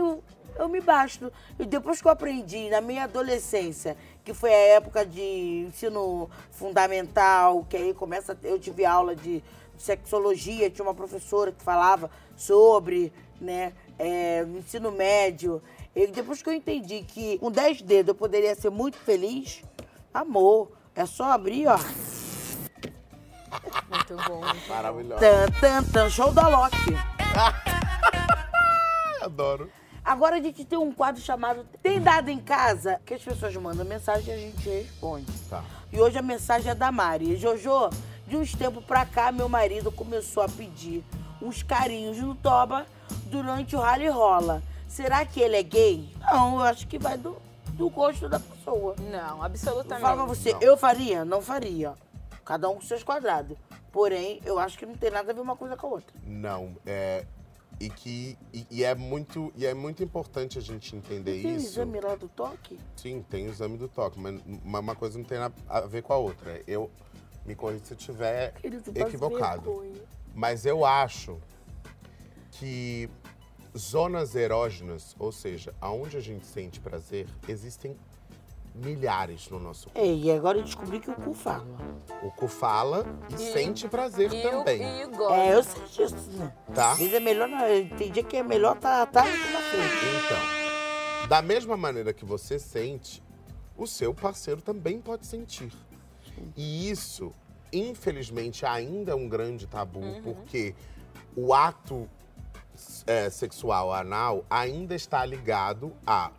eu, 0.58 0.68
me 0.68 0.80
basto. 0.80 1.32
E 1.58 1.64
depois 1.64 2.00
que 2.00 2.08
eu 2.08 2.12
aprendi 2.12 2.68
na 2.70 2.80
minha 2.80 3.04
adolescência, 3.04 3.96
que 4.24 4.34
foi 4.34 4.52
a 4.52 4.58
época 4.76 5.04
de 5.04 5.66
ensino 5.68 6.28
fundamental, 6.50 7.64
que 7.68 7.76
aí 7.76 7.94
começa, 7.94 8.36
eu 8.42 8.58
tive 8.58 8.84
aula 8.84 9.14
de 9.14 9.42
sexologia, 9.76 10.70
tinha 10.70 10.84
uma 10.84 10.94
professora 10.94 11.52
que 11.52 11.62
falava 11.62 12.10
sobre, 12.36 13.12
né, 13.40 13.72
é, 13.98 14.42
ensino 14.42 14.90
médio. 14.90 15.62
E 15.94 16.06
depois 16.06 16.42
que 16.42 16.48
eu 16.48 16.52
entendi 16.52 17.02
que 17.02 17.38
com 17.38 17.50
10 17.50 17.82
dedos 17.82 18.08
eu 18.08 18.14
poderia 18.14 18.54
ser 18.54 18.70
muito 18.70 18.96
feliz, 18.98 19.62
amor, 20.12 20.70
é 20.94 21.06
só 21.06 21.32
abrir, 21.32 21.66
ó. 21.66 21.78
Muito 23.88 24.16
bom. 24.28 24.40
Maravilhosa. 24.68 25.20
Tan, 25.20 25.46
tan, 25.60 25.84
tan, 25.84 26.10
show 26.10 26.32
da 26.32 26.48
Loki. 26.48 26.76
Adoro. 29.22 29.70
Agora 30.06 30.36
a 30.36 30.40
gente 30.40 30.64
tem 30.64 30.78
um 30.78 30.92
quadro 30.92 31.20
chamado 31.20 31.66
Tem 31.82 32.00
Dado 32.00 32.30
em 32.30 32.38
Casa, 32.38 33.00
que 33.04 33.12
as 33.12 33.22
pessoas 33.22 33.56
mandam 33.56 33.84
mensagem 33.84 34.32
e 34.32 34.36
a 34.36 34.40
gente 34.40 34.68
responde. 34.68 35.26
Tá. 35.50 35.64
E 35.92 36.00
hoje 36.00 36.16
a 36.16 36.22
mensagem 36.22 36.70
é 36.70 36.76
da 36.76 36.92
Mari. 36.92 37.36
Jojo, 37.36 37.90
de 38.24 38.36
uns 38.36 38.54
tempos 38.54 38.84
pra 38.84 39.04
cá, 39.04 39.32
meu 39.32 39.48
marido 39.48 39.90
começou 39.90 40.44
a 40.44 40.48
pedir 40.48 41.04
uns 41.42 41.64
carinhos 41.64 42.18
no 42.18 42.36
toba 42.36 42.86
durante 43.24 43.74
o 43.74 43.80
rally 43.80 44.06
rola. 44.06 44.62
Será 44.86 45.26
que 45.26 45.40
ele 45.40 45.56
é 45.56 45.62
gay? 45.64 46.08
Não, 46.20 46.60
eu 46.60 46.62
acho 46.62 46.86
que 46.86 47.00
vai 47.00 47.18
do, 47.18 47.36
do 47.70 47.90
gosto 47.90 48.28
da 48.28 48.38
pessoa. 48.38 48.94
Não, 49.10 49.42
absolutamente. 49.42 50.02
falo 50.02 50.18
pra 50.18 50.26
você, 50.26 50.52
Não. 50.52 50.62
eu 50.62 50.76
faria? 50.76 51.24
Não 51.24 51.42
faria. 51.42 51.94
Cada 52.44 52.68
um 52.68 52.76
com 52.76 52.82
seus 52.82 53.02
quadrados. 53.02 53.56
Porém, 53.90 54.40
eu 54.44 54.56
acho 54.56 54.78
que 54.78 54.86
não 54.86 54.94
tem 54.94 55.10
nada 55.10 55.32
a 55.32 55.34
ver 55.34 55.40
uma 55.40 55.56
coisa 55.56 55.76
com 55.76 55.88
a 55.88 55.90
outra. 55.90 56.14
Não, 56.24 56.76
é. 56.86 57.24
E 57.78 57.90
que. 57.90 58.38
E, 58.52 58.66
e 58.70 58.84
é 58.84 58.94
muito, 58.94 59.52
e 59.54 59.66
é 59.66 59.74
muito 59.74 60.02
importante 60.02 60.58
a 60.58 60.62
gente 60.62 60.96
entender 60.96 61.42
Tem 61.42 61.56
isso. 61.56 61.66
exame 61.66 62.00
lá 62.00 62.14
do 62.14 62.28
toque? 62.28 62.78
Sim, 62.96 63.24
tem 63.28 63.46
o 63.46 63.50
exame 63.50 63.76
do 63.76 63.88
toque, 63.88 64.18
mas 64.18 64.40
uma 64.64 64.94
coisa 64.94 65.18
não 65.18 65.24
tem 65.24 65.38
nada 65.38 65.54
a 65.68 65.80
ver 65.80 66.02
com 66.02 66.12
a 66.12 66.16
outra. 66.16 66.62
Eu 66.66 66.90
me 67.44 67.54
corrija 67.54 67.84
se 67.84 67.92
eu 67.92 67.98
estiver 67.98 68.54
equivocado. 68.94 69.84
Mas 70.34 70.66
eu 70.66 70.84
acho 70.84 71.38
que 72.52 73.08
zonas 73.76 74.34
erógenas, 74.34 75.14
ou 75.18 75.30
seja, 75.30 75.74
aonde 75.80 76.16
a 76.16 76.20
gente 76.20 76.46
sente 76.46 76.80
prazer, 76.80 77.28
existem 77.46 77.96
milhares 78.76 79.48
no 79.48 79.58
nosso 79.58 79.86
corpo. 79.90 79.98
É, 79.98 80.06
e 80.06 80.30
agora 80.30 80.58
eu 80.58 80.62
descobri 80.64 81.00
que 81.00 81.10
o 81.10 81.14
cu 81.14 81.32
fala. 81.34 81.66
O 82.22 82.30
cu 82.30 82.46
fala 82.48 83.04
e, 83.30 83.34
E- 83.34 83.52
sente 83.52 83.88
prazer 83.88 84.32
E 84.32 84.46
o, 84.46 84.50
também, 84.50 85.00
e 85.00 85.04
o 85.04 85.10
gosta. 85.10 85.34
É, 85.36 85.54
eu 85.54 85.62
sei 85.62 85.82
disso, 85.86 86.30
né? 86.32 86.52
tá? 86.74 86.92
Às 86.92 86.98
vezes 86.98 87.14
é 87.14 87.20
melhor, 87.20 87.48
na- 87.48 87.64
tem 87.96 88.10
dia 88.10 88.22
que 88.22 88.36
é 88.36 88.42
melhor 88.42 88.76
tá, 88.76 89.04
tá 89.06 89.22
do 89.22 89.30
que 89.30 89.50
na 89.52 89.60
frente. 89.60 89.94
Então, 90.24 91.26
da 91.28 91.40
mesma 91.42 91.76
maneira 91.76 92.12
que 92.12 92.24
você 92.24 92.58
sente, 92.58 93.22
o 93.76 93.86
seu 93.86 94.12
parceiro 94.14 94.60
também 94.60 95.00
pode 95.00 95.26
sentir. 95.26 95.72
E 96.56 96.90
isso, 96.90 97.32
infelizmente, 97.72 98.64
ainda 98.66 99.12
é 99.12 99.14
um 99.14 99.28
grande 99.28 99.66
tabu, 99.66 100.00
porque 100.22 100.74
o 101.34 101.52
ato 101.54 102.08
é, 103.06 103.30
sexual 103.30 103.92
anal 103.92 104.44
ainda 104.50 104.94
está 104.94 105.24
ligado 105.24 105.92
a 106.06 106.30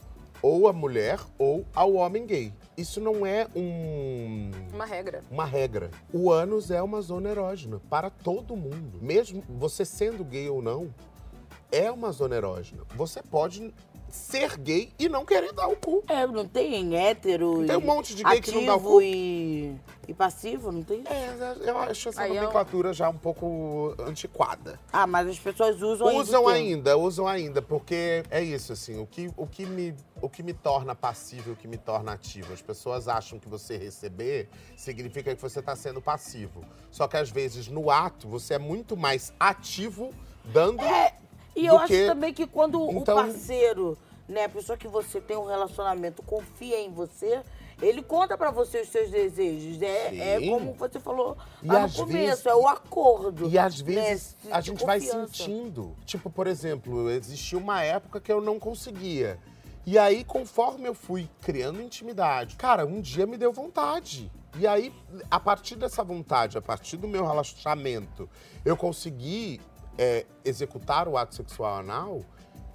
ou 0.48 0.70
a 0.70 0.72
mulher 0.72 1.20
ou 1.38 1.66
ao 1.76 1.96
homem 1.96 2.26
gay. 2.26 2.54
Isso 2.78 3.02
não 3.02 3.26
é 3.26 3.48
um 3.54 4.50
Uma 4.74 4.86
regra. 4.86 5.22
uma 5.30 5.44
regra. 5.44 5.92
O 6.14 6.32
ânus 6.32 6.72
é 6.72 6.82
uma 6.82 7.02
zona 7.02 7.30
erógena 7.30 7.82
para 7.90 8.10
todo 8.10 8.56
mundo. 8.56 8.98
Mesmo 9.02 9.44
você 9.50 9.84
sendo 9.84 10.24
gay 10.24 10.48
ou 10.50 10.62
não, 10.62 10.88
é 11.70 11.92
uma 11.92 12.14
zona 12.14 12.38
erógena. 12.38 12.84
Você 12.96 13.22
pode 13.22 13.74
ser 14.10 14.58
gay 14.58 14.92
e 14.98 15.08
não 15.10 15.26
querer 15.26 15.52
dar 15.54 15.68
o 15.68 15.76
cu. 15.76 16.04
É, 16.08 16.26
não 16.26 16.48
tem 16.48 16.96
hétero 16.96 17.66
Tem 17.66 17.76
e 17.76 17.78
um 17.78 17.82
monte 17.82 18.16
de 18.16 18.24
gay 18.24 18.42
que 18.42 18.52
não 18.52 18.66
dá 18.66 18.74
o 18.74 18.76
ativo 18.76 18.90
cu. 18.92 19.02
e, 19.02 19.76
e 20.08 20.14
passivo, 20.14 20.72
não 20.72 20.82
tem? 20.84 21.04
É, 21.06 21.70
eu 21.70 21.78
acho 21.78 22.10
essa 22.10 22.22
Aí 22.22 22.30
é 22.32 22.34
um- 22.34 22.36
nomenclatura 22.44 22.94
já 22.94 23.10
um 23.10 23.18
pouco 23.18 23.96
antiquada. 24.00 24.80
Ah, 24.92 25.06
mas 25.06 25.28
as 25.28 25.38
pessoas 25.40 25.82
usam 25.82 26.08
ainda. 26.08 26.22
Usam 26.22 26.48
ainda, 26.48 26.98
usam 26.98 27.28
ainda, 27.28 27.62
porque 27.62 28.24
é 28.30 28.42
isso, 28.42 28.74
assim, 28.74 29.00
o 29.00 29.06
que, 29.06 29.30
o 29.36 29.46
que, 29.46 29.66
me, 29.66 29.94
o 30.22 30.30
que 30.30 30.42
me 30.42 30.54
torna 30.54 30.96
passivo 30.96 31.50
e 31.50 31.54
o 31.54 31.56
que 31.56 31.68
me 31.68 31.78
torna 31.78 32.14
ativo. 32.14 32.54
As 32.54 32.62
pessoas 32.62 33.08
acham 33.08 33.38
que 33.40 33.50
você 33.50 33.78
receber 33.78 34.50
significa 34.76 35.36
que 35.36 35.42
você 35.42 35.60
está 35.60 35.76
sendo 35.76 36.02
passivo. 36.02 36.64
Só 36.90 37.08
que 37.08 37.18
às 37.18 37.30
vezes, 37.30 37.68
no 37.68 37.92
ato, 37.92 38.28
você 38.28 38.54
é 38.56 38.60
muito 38.60 38.96
mais 38.96 39.34
ativo 39.40 40.12
dando. 40.46 40.82
E 41.58 41.66
eu 41.66 41.78
acho 41.78 41.88
que- 41.88 42.06
também 42.06 42.34
que 42.34 42.46
quando 42.48 42.90
Então- 42.92 43.18
o 43.18 43.24
parceiro, 43.24 43.98
né, 44.28 44.46
a 44.46 44.50
pessoa 44.50 44.78
que 44.78 44.88
você 44.88 45.20
tem 45.20 45.36
um 45.38 45.46
relacionamento, 45.46 46.22
confia 46.22 46.80
em 46.80 46.92
você, 46.92 47.42
ele 47.82 48.02
conta 48.04 48.38
pra 48.38 48.52
você 48.52 48.82
os 48.82 48.90
seus 48.90 49.10
desejos. 49.10 49.82
É, 49.82 50.36
é 50.36 50.40
Sim. 50.40 50.50
como 50.50 50.74
você 50.74 51.00
falou 51.00 51.36
E 51.64 51.68
lá 51.68 51.88
no 51.88 51.94
começo, 51.94 52.08
vezes- 52.14 52.46
é 52.46 52.54
o 52.56 52.68
acordo. 52.68 53.50
E 53.50 53.58
às 53.58 53.82
né, 53.82 53.94
vezes 53.94 54.36
de- 54.44 54.52
a 54.52 54.62
gente 54.62 54.86
vai 54.86 55.00
confiança. 55.00 55.34
sentindo. 55.34 55.96
Tipo, 56.06 56.30
por 56.30 56.46
exemplo, 56.48 57.10
existia 57.10 57.58
uma 57.58 57.82
época 57.84 58.20
que 58.20 58.32
eu 58.32 58.40
não 58.42 58.60
conseguia. 58.60 59.40
E 59.86 59.98
aí, 59.98 60.24
conforme 60.26 60.88
eu 60.88 60.94
fui 60.94 61.30
criando 61.42 61.82
intimidade, 61.82 62.56
cara, 62.58 62.86
um 62.86 63.00
dia 63.00 63.26
me 63.26 63.38
deu 63.38 63.54
vontade. 63.54 64.30
E 64.60 64.68
aí, 64.68 64.92
a 65.32 65.40
partir 65.40 65.76
dessa 65.76 66.04
vontade, 66.04 66.58
a 66.58 66.62
partir 66.62 66.98
do 66.98 67.08
meu 67.08 67.26
relaxamento, 67.26 68.28
eu 68.66 68.76
consegui 68.76 69.62
é, 69.98 70.26
executar 70.46 71.08
o 71.08 71.18
ato 71.18 71.36
sexual 71.36 71.78
anal, 71.78 72.22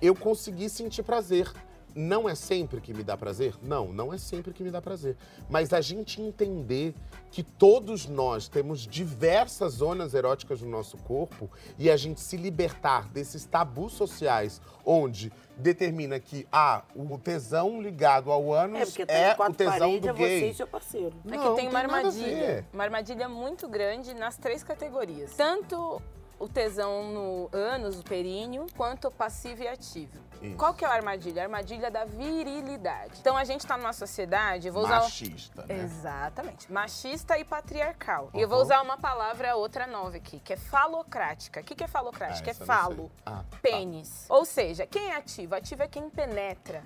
eu 0.01 0.15
consegui 0.15 0.69
sentir 0.69 1.03
prazer. 1.03 1.51
Não 1.95 2.27
é 2.27 2.35
sempre 2.35 2.81
que 2.81 2.95
me 2.95 3.03
dá 3.03 3.17
prazer? 3.19 3.55
Não, 3.63 3.93
não 3.93 4.13
é 4.15 4.19
sempre 4.19 4.53
que 4.55 4.63
me 4.63 4.71
dá 4.71 4.81
prazer. 4.81 5.15
Mas 5.51 5.75
a 5.75 5.81
gente 5.83 6.23
entender 6.23 6.95
que 7.31 7.43
todos 7.43 8.07
nós 8.07 8.49
temos 8.49 8.87
diversas 8.87 9.75
zonas 9.75 10.15
eróticas 10.15 10.63
no 10.63 10.71
nosso 10.71 10.97
corpo 10.99 11.51
e 11.79 11.91
a 11.91 11.97
gente 11.97 12.21
se 12.21 12.37
libertar 12.37 13.09
desses 13.09 13.45
tabus 13.45 13.93
sociais, 13.93 14.61
onde 14.87 15.31
determina 15.57 16.19
que 16.19 16.47
ah, 16.51 16.83
o 16.97 17.19
tesão 17.19 17.81
ligado 17.83 18.33
ao 18.33 18.53
ânus 18.53 18.81
É, 18.81 18.85
porque 18.87 19.13
é 19.13 19.33
o 19.33 19.37
quatro 19.37 19.55
tesão 19.55 19.79
paredes, 19.79 20.01
do 20.01 20.09
é 20.09 20.13
você 20.13 20.41
gay. 20.41 20.51
e 20.51 20.55
seu 20.55 20.67
parceiro. 20.67 21.15
É 21.27 21.37
Não, 21.37 21.51
que 21.51 21.61
tem 21.61 21.69
uma 21.69 21.83
nada 21.83 21.93
a 21.93 21.97
armadilha. 21.99 22.67
Uma 22.73 22.85
armadilha 22.85 23.29
muito 23.29 23.69
grande 23.69 24.15
nas 24.15 24.39
três 24.39 24.65
categorias. 24.65 25.35
Tanto 25.37 26.01
o 26.43 26.49
tesão 26.49 27.05
no 27.13 27.49
ânus, 27.53 28.01
o 28.01 28.03
períneo, 28.03 28.67
quanto 28.77 29.11
passivo 29.11 29.63
e 29.63 29.69
ativo. 29.69 30.19
Isso. 30.43 30.57
Qual 30.57 30.75
que 30.75 30.85
é 30.85 30.89
a 30.89 30.91
armadilha? 30.93 31.43
A 31.43 31.45
armadilha 31.45 31.89
da 31.89 32.05
virilidade. 32.05 33.13
Então 33.21 33.37
a 33.37 33.45
gente 33.45 33.65
tá 33.65 33.77
numa 33.77 33.93
sociedade, 33.93 34.69
vou 34.71 34.83
usar. 34.83 34.99
o- 34.99 35.05
Machista, 35.05 35.65
né? 35.67 35.85
Exatamente. 35.85 36.73
Machista 36.73 37.39
e 37.39 37.45
patriarcal. 37.45 38.29
E 38.35 38.41
eu 38.41 38.49
vou 38.49 38.59
Uhum. 38.59 38.65
usar 38.65 38.83
uma 38.83 38.99
palavra 38.99 39.55
outra 39.55 39.87
nova 39.87 40.17
aqui, 40.17 40.41
que 40.41 40.53
é 40.53 40.57
falocrática. 40.57 41.61
O 41.61 41.65
que, 41.65 41.77
que 41.77 41.85
é 41.85 41.89
falocrática? 41.89 42.51
Ah, 42.51 42.55
é 42.61 42.67
falo, 42.67 43.11
Ah, 43.25 43.45
tá. 43.49 43.57
pênis. 43.63 44.27
Ou 44.29 44.45
seja, 44.45 44.85
quem 44.85 45.11
é 45.13 45.17
ativo? 45.17 45.55
Ativo 45.55 45.85
é 45.85 45.87
quem 45.89 46.11
penetra 46.11 46.83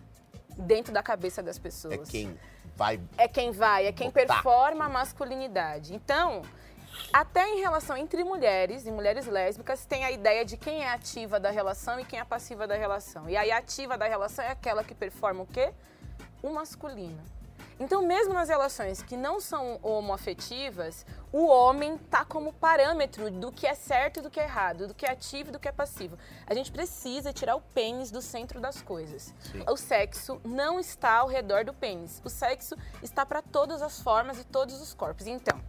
dentro 0.58 0.92
da 0.92 1.02
cabeça 1.02 1.42
das 1.42 1.58
pessoas. 1.58 1.94
É 1.94 2.10
quem 2.12 2.38
vai 2.76 3.00
É 3.16 3.26
quem 3.26 3.52
vai, 3.52 3.86
é 3.86 3.92
quem 3.92 4.10
Botar. 4.10 4.34
performa 4.34 4.84
a 4.84 4.88
masculinidade. 4.90 5.94
Então, 5.94 6.42
até 7.12 7.48
em 7.48 7.60
relação 7.60 7.96
entre 7.96 8.22
mulheres 8.24 8.86
e 8.86 8.90
mulheres 8.90 9.26
lésbicas, 9.26 9.84
tem 9.86 10.04
a 10.04 10.10
ideia 10.10 10.44
de 10.44 10.56
quem 10.56 10.82
é 10.82 10.88
ativa 10.88 11.40
da 11.40 11.50
relação 11.50 11.98
e 11.98 12.04
quem 12.04 12.18
é 12.18 12.24
passiva 12.24 12.66
da 12.66 12.76
relação. 12.76 13.28
E 13.28 13.36
aí, 13.36 13.50
a 13.50 13.58
ativa 13.58 13.96
da 13.96 14.06
relação 14.06 14.44
é 14.44 14.50
aquela 14.50 14.84
que 14.84 14.94
performa 14.94 15.42
o 15.42 15.46
quê? 15.46 15.72
O 16.42 16.50
masculino. 16.50 17.22
Então, 17.78 18.00
mesmo 18.00 18.32
nas 18.32 18.48
relações 18.48 19.02
que 19.02 19.16
não 19.18 19.38
são 19.38 19.78
homoafetivas, 19.82 21.04
o 21.30 21.46
homem 21.46 21.98
tá 21.98 22.24
como 22.24 22.50
parâmetro 22.54 23.30
do 23.30 23.52
que 23.52 23.66
é 23.66 23.74
certo 23.74 24.18
e 24.18 24.22
do 24.22 24.30
que 24.30 24.40
é 24.40 24.44
errado, 24.44 24.86
do 24.86 24.94
que 24.94 25.04
é 25.04 25.10
ativo 25.10 25.50
e 25.50 25.52
do 25.52 25.58
que 25.58 25.68
é 25.68 25.72
passivo. 25.72 26.18
A 26.46 26.54
gente 26.54 26.72
precisa 26.72 27.34
tirar 27.34 27.54
o 27.54 27.60
pênis 27.60 28.10
do 28.10 28.22
centro 28.22 28.60
das 28.60 28.80
coisas. 28.80 29.34
Sim. 29.40 29.62
O 29.68 29.76
sexo 29.76 30.40
não 30.42 30.80
está 30.80 31.18
ao 31.18 31.28
redor 31.28 31.64
do 31.64 31.74
pênis. 31.74 32.22
O 32.24 32.30
sexo 32.30 32.74
está 33.02 33.26
para 33.26 33.42
todas 33.42 33.82
as 33.82 34.00
formas 34.00 34.40
e 34.40 34.44
todos 34.44 34.80
os 34.80 34.94
corpos. 34.94 35.26
Então, 35.26 35.60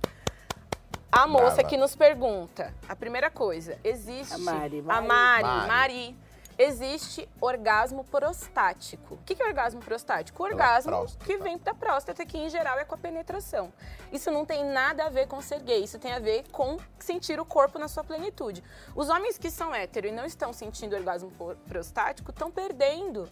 a 1.12 1.26
moça 1.28 1.56
Brava. 1.56 1.64
que 1.70 1.78
nos 1.78 1.96
pergunta, 1.96 2.74
a 2.88 2.96
primeira 2.96 3.30
coisa, 3.30 3.78
existe 3.84 4.34
A 4.34 4.38
Mari, 4.38 4.80
a 4.80 5.02
Mari. 5.02 5.08
Mari, 5.08 5.44
Mari. 5.44 5.68
Mari. 5.68 6.16
Existe 6.60 7.30
orgasmo 7.40 8.04
prostático. 8.04 9.14
O 9.14 9.18
que 9.24 9.36
que 9.36 9.44
é 9.44 9.46
orgasmo 9.46 9.80
prostático? 9.80 10.42
O 10.42 10.48
Pela 10.48 10.56
orgasmo 10.60 10.92
próstata. 10.92 11.24
que 11.26 11.38
vem 11.38 11.56
da 11.60 11.72
próstata, 11.76 12.26
que 12.26 12.36
em 12.36 12.50
geral 12.50 12.80
é 12.80 12.84
com 12.84 12.96
a 12.96 12.98
penetração. 12.98 13.72
Isso 14.12 14.32
não 14.32 14.44
tem 14.44 14.66
nada 14.66 15.06
a 15.06 15.10
ver 15.10 15.28
com 15.28 15.40
ser 15.40 15.60
gay, 15.62 15.84
isso 15.84 16.00
tem 16.00 16.14
a 16.14 16.20
ver 16.20 16.46
com 16.52 16.78
sentir 16.98 17.40
o 17.40 17.46
corpo 17.46 17.78
na 17.78 17.88
sua 17.88 18.04
plenitude. 18.04 18.64
Os 18.96 19.08
homens 19.08 19.38
que 19.38 19.52
são 19.52 19.74
hétero 19.74 20.08
e 20.08 20.12
não 20.12 20.26
estão 20.26 20.52
sentindo 20.52 20.96
orgasmo 20.96 21.32
prostático 21.68 22.32
estão 22.32 22.50
perdendo 22.50 23.30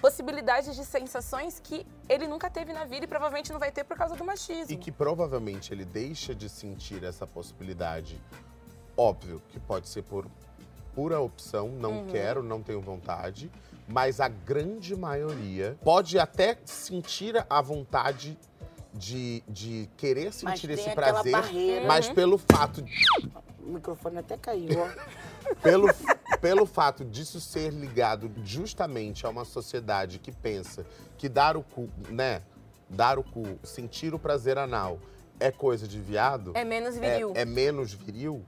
possibilidades 0.00 0.74
de 0.76 0.84
sensações 0.84 1.60
que 1.62 1.86
ele 2.08 2.26
nunca 2.26 2.48
teve 2.50 2.72
na 2.72 2.84
vida 2.84 3.04
e 3.04 3.08
provavelmente 3.08 3.52
não 3.52 3.58
vai 3.58 3.70
ter 3.72 3.84
por 3.84 3.96
causa 3.96 4.14
do 4.14 4.24
machismo. 4.24 4.72
E 4.72 4.76
que 4.76 4.92
provavelmente 4.92 5.72
ele 5.72 5.84
deixa 5.84 6.34
de 6.34 6.48
sentir 6.48 7.02
essa 7.04 7.26
possibilidade. 7.26 8.20
Óbvio 8.96 9.42
que 9.48 9.58
pode 9.60 9.88
ser 9.88 10.02
por 10.02 10.26
pura 10.94 11.20
opção, 11.20 11.68
não 11.68 11.98
Uhum. 11.98 12.06
quero, 12.06 12.42
não 12.42 12.62
tenho 12.62 12.80
vontade. 12.80 13.50
Mas 13.88 14.20
a 14.20 14.28
grande 14.28 14.96
maioria 14.96 15.76
pode 15.84 16.18
até 16.18 16.58
sentir 16.64 17.44
a 17.48 17.60
vontade 17.60 18.36
de, 18.92 19.42
de 19.46 19.88
querer 19.96 20.32
sentir 20.32 20.70
esse 20.70 20.90
prazer, 20.90 21.32
barreira. 21.32 21.86
mas 21.86 22.08
pelo 22.08 22.38
fato 22.38 22.80
de 22.82 22.92
O 23.62 23.68
microfone 23.72 24.18
até 24.18 24.36
caiu, 24.38 24.70
ó. 24.80 24.88
pelo, 25.62 25.88
pelo 26.40 26.66
fato 26.66 27.04
disso 27.04 27.40
ser 27.40 27.72
ligado 27.72 28.30
justamente 28.44 29.26
a 29.26 29.28
uma 29.28 29.44
sociedade 29.44 30.18
que 30.18 30.32
pensa 30.32 30.86
que 31.16 31.28
dar 31.28 31.56
o 31.56 31.62
cu, 31.62 31.88
né? 32.10 32.42
Dar 32.88 33.18
o 33.18 33.24
cu, 33.24 33.58
sentir 33.64 34.14
o 34.14 34.18
prazer 34.18 34.58
anal 34.58 34.98
é 35.40 35.50
coisa 35.50 35.86
de 35.86 36.00
viado, 36.00 36.52
É 36.54 36.64
menos 36.64 36.96
é, 36.96 37.00
viril. 37.12 37.32
é 37.34 37.44
menos 37.44 37.92
viril, 37.92 38.44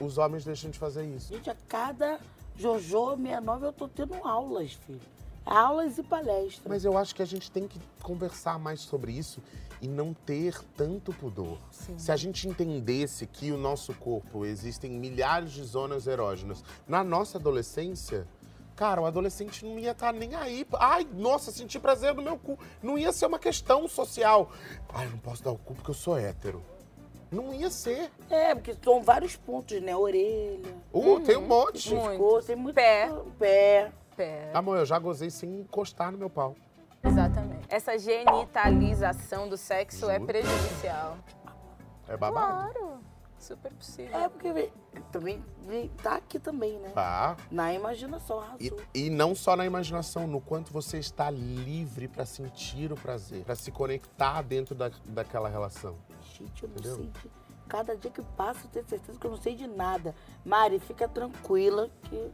os 0.00 0.18
homens 0.18 0.44
deixam 0.44 0.70
de 0.70 0.78
fazer 0.78 1.04
isso. 1.04 1.32
Gente, 1.32 1.48
a 1.48 1.56
cada 1.68 2.18
Jojo 2.56 3.16
69 3.16 3.66
eu 3.66 3.72
tô 3.72 3.88
tendo 3.88 4.14
aulas, 4.26 4.72
filho. 4.72 5.00
Aulas 5.46 5.96
e 5.96 6.02
palestras. 6.02 6.66
Mas 6.66 6.84
eu 6.84 6.98
acho 6.98 7.14
que 7.14 7.22
a 7.22 7.26
gente 7.26 7.50
tem 7.50 7.66
que 7.66 7.80
conversar 8.02 8.58
mais 8.58 8.80
sobre 8.80 9.12
isso 9.12 9.40
e 9.80 9.88
não 9.88 10.12
ter 10.12 10.60
tanto 10.76 11.12
pudor. 11.12 11.58
Se 11.96 12.10
a 12.10 12.16
gente 12.16 12.48
entendesse 12.48 13.26
que 13.26 13.52
o 13.52 13.56
nosso 13.58 13.94
corpo 13.94 14.44
existem 14.44 14.90
milhares 14.90 15.52
de 15.52 15.62
zonas 15.62 16.06
erógenas 16.06 16.62
na 16.86 17.04
nossa 17.04 17.38
adolescência, 17.38 18.26
cara, 18.74 19.00
o 19.00 19.06
adolescente 19.06 19.64
não 19.64 19.78
ia 19.78 19.92
estar 19.92 20.12
nem 20.12 20.34
aí. 20.34 20.66
Ai, 20.74 21.06
nossa, 21.14 21.50
senti 21.50 21.78
prazer 21.78 22.14
no 22.14 22.22
meu 22.22 22.38
cu. 22.38 22.58
Não 22.82 22.98
ia 22.98 23.12
ser 23.12 23.26
uma 23.26 23.38
questão 23.38 23.86
social. 23.88 24.50
Ai, 24.92 25.06
eu 25.06 25.10
não 25.10 25.18
posso 25.18 25.42
dar 25.42 25.52
o 25.52 25.58
cu 25.58 25.74
porque 25.74 25.90
eu 25.90 25.94
sou 25.94 26.16
hétero. 26.16 26.62
Não 27.30 27.52
ia 27.52 27.70
ser. 27.70 28.10
É, 28.30 28.54
porque 28.54 28.74
são 28.82 29.02
vários 29.02 29.36
pontos, 29.36 29.80
né? 29.82 29.94
Orelha, 29.94 30.74
Uh, 30.92 31.20
tem 31.20 31.36
um 31.36 31.46
monte. 31.46 31.94
Muito. 31.94 32.08
pescoço, 32.08 32.46
tem 32.46 32.56
muito. 32.56 32.74
Pé. 32.74 33.12
Pé. 33.38 33.92
Pé. 34.16 34.50
Amor, 34.54 34.78
eu 34.78 34.86
já 34.86 34.98
gozei 34.98 35.28
sem 35.30 35.60
encostar 35.60 36.10
no 36.10 36.16
meu 36.18 36.30
pau. 36.30 36.56
Exatamente. 37.38 37.66
Essa 37.68 37.98
genitalização 37.98 39.48
do 39.48 39.56
sexo 39.56 40.08
é 40.10 40.14
Juro. 40.14 40.26
prejudicial. 40.26 41.18
É 42.06 42.16
babado. 42.16 42.72
Claro. 42.74 42.98
Super 43.38 43.72
possível. 43.72 44.18
É, 44.18 44.28
porque 44.28 44.72
também 45.12 45.44
vem- 45.64 45.88
tá 46.02 46.16
aqui 46.16 46.40
também, 46.40 46.76
né? 46.80 46.88
Tá. 46.90 47.36
Na 47.50 47.72
imaginação, 47.72 48.42
E, 48.58 48.72
e 48.92 49.10
não 49.10 49.32
só 49.32 49.54
na 49.54 49.64
imaginação, 49.64 50.26
no 50.26 50.40
quanto 50.40 50.72
você 50.72 50.98
está 50.98 51.30
livre 51.30 52.08
para 52.08 52.26
sentir 52.26 52.90
o 52.92 52.96
prazer, 52.96 53.44
para 53.44 53.54
se 53.54 53.70
conectar 53.70 54.42
dentro 54.42 54.74
da, 54.74 54.90
daquela 55.04 55.48
relação. 55.48 55.96
Gente, 56.36 56.64
eu 56.64 56.68
não 56.68 56.76
Entendeu? 56.76 56.96
sei 56.96 57.06
de... 57.06 57.30
Cada 57.68 57.96
dia 57.96 58.10
que 58.10 58.22
passa, 58.22 58.64
eu 58.66 58.70
tenho 58.70 58.88
certeza 58.88 59.18
que 59.20 59.26
eu 59.26 59.30
não 59.30 59.38
sei 59.38 59.54
de 59.54 59.66
nada. 59.68 60.14
Mari, 60.44 60.80
fica 60.80 61.06
tranquila 61.06 61.88
que 62.04 62.32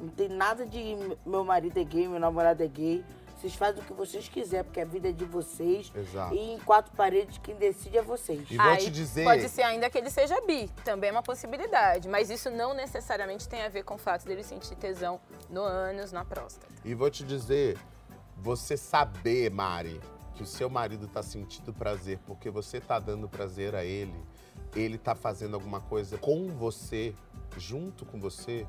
não 0.00 0.08
tem 0.08 0.28
nada 0.28 0.66
de 0.66 0.96
meu 1.24 1.44
marido 1.44 1.78
é 1.78 1.84
gay, 1.84 2.08
meu 2.08 2.18
namorado 2.18 2.62
é 2.64 2.66
gay. 2.66 3.04
Vocês 3.36 3.54
fazem 3.54 3.82
o 3.82 3.86
que 3.86 3.92
vocês 3.92 4.28
quiserem, 4.28 4.64
porque 4.64 4.80
a 4.80 4.84
vida 4.84 5.10
é 5.10 5.12
de 5.12 5.24
vocês. 5.26 5.92
Exato. 5.94 6.34
E 6.34 6.54
em 6.54 6.58
quatro 6.60 6.94
paredes, 6.96 7.38
quem 7.38 7.54
decide 7.54 7.98
é 7.98 8.02
vocês. 8.02 8.50
E 8.50 8.56
vou 8.56 8.66
Aí, 8.66 8.78
te 8.78 8.90
dizer. 8.90 9.24
Pode 9.24 9.48
ser 9.50 9.62
ainda 9.62 9.90
que 9.90 9.98
ele 9.98 10.08
seja 10.08 10.40
bi, 10.40 10.70
também 10.84 11.10
é 11.10 11.12
uma 11.12 11.22
possibilidade. 11.22 12.08
Mas 12.08 12.30
isso 12.30 12.50
não 12.50 12.72
necessariamente 12.72 13.46
tem 13.46 13.62
a 13.62 13.68
ver 13.68 13.84
com 13.84 13.94
o 13.94 13.98
fato 13.98 14.24
dele 14.24 14.42
sentir 14.42 14.74
tesão 14.76 15.20
no 15.50 15.60
ânus, 15.60 16.12
na 16.12 16.24
próstata. 16.24 16.66
E 16.82 16.94
vou 16.94 17.10
te 17.10 17.24
dizer, 17.24 17.78
você 18.38 18.74
saber, 18.74 19.50
Mari, 19.50 20.00
que 20.34 20.42
o 20.42 20.46
seu 20.46 20.70
marido 20.70 21.06
tá 21.06 21.22
sentindo 21.22 21.74
prazer 21.74 22.18
porque 22.26 22.48
você 22.48 22.80
tá 22.80 22.98
dando 22.98 23.28
prazer 23.28 23.74
a 23.74 23.84
ele, 23.84 24.14
ele 24.74 24.96
tá 24.96 25.14
fazendo 25.14 25.54
alguma 25.54 25.80
coisa 25.80 26.16
com 26.16 26.48
você, 26.48 27.14
junto 27.56 28.06
com 28.06 28.18
você, 28.18 28.66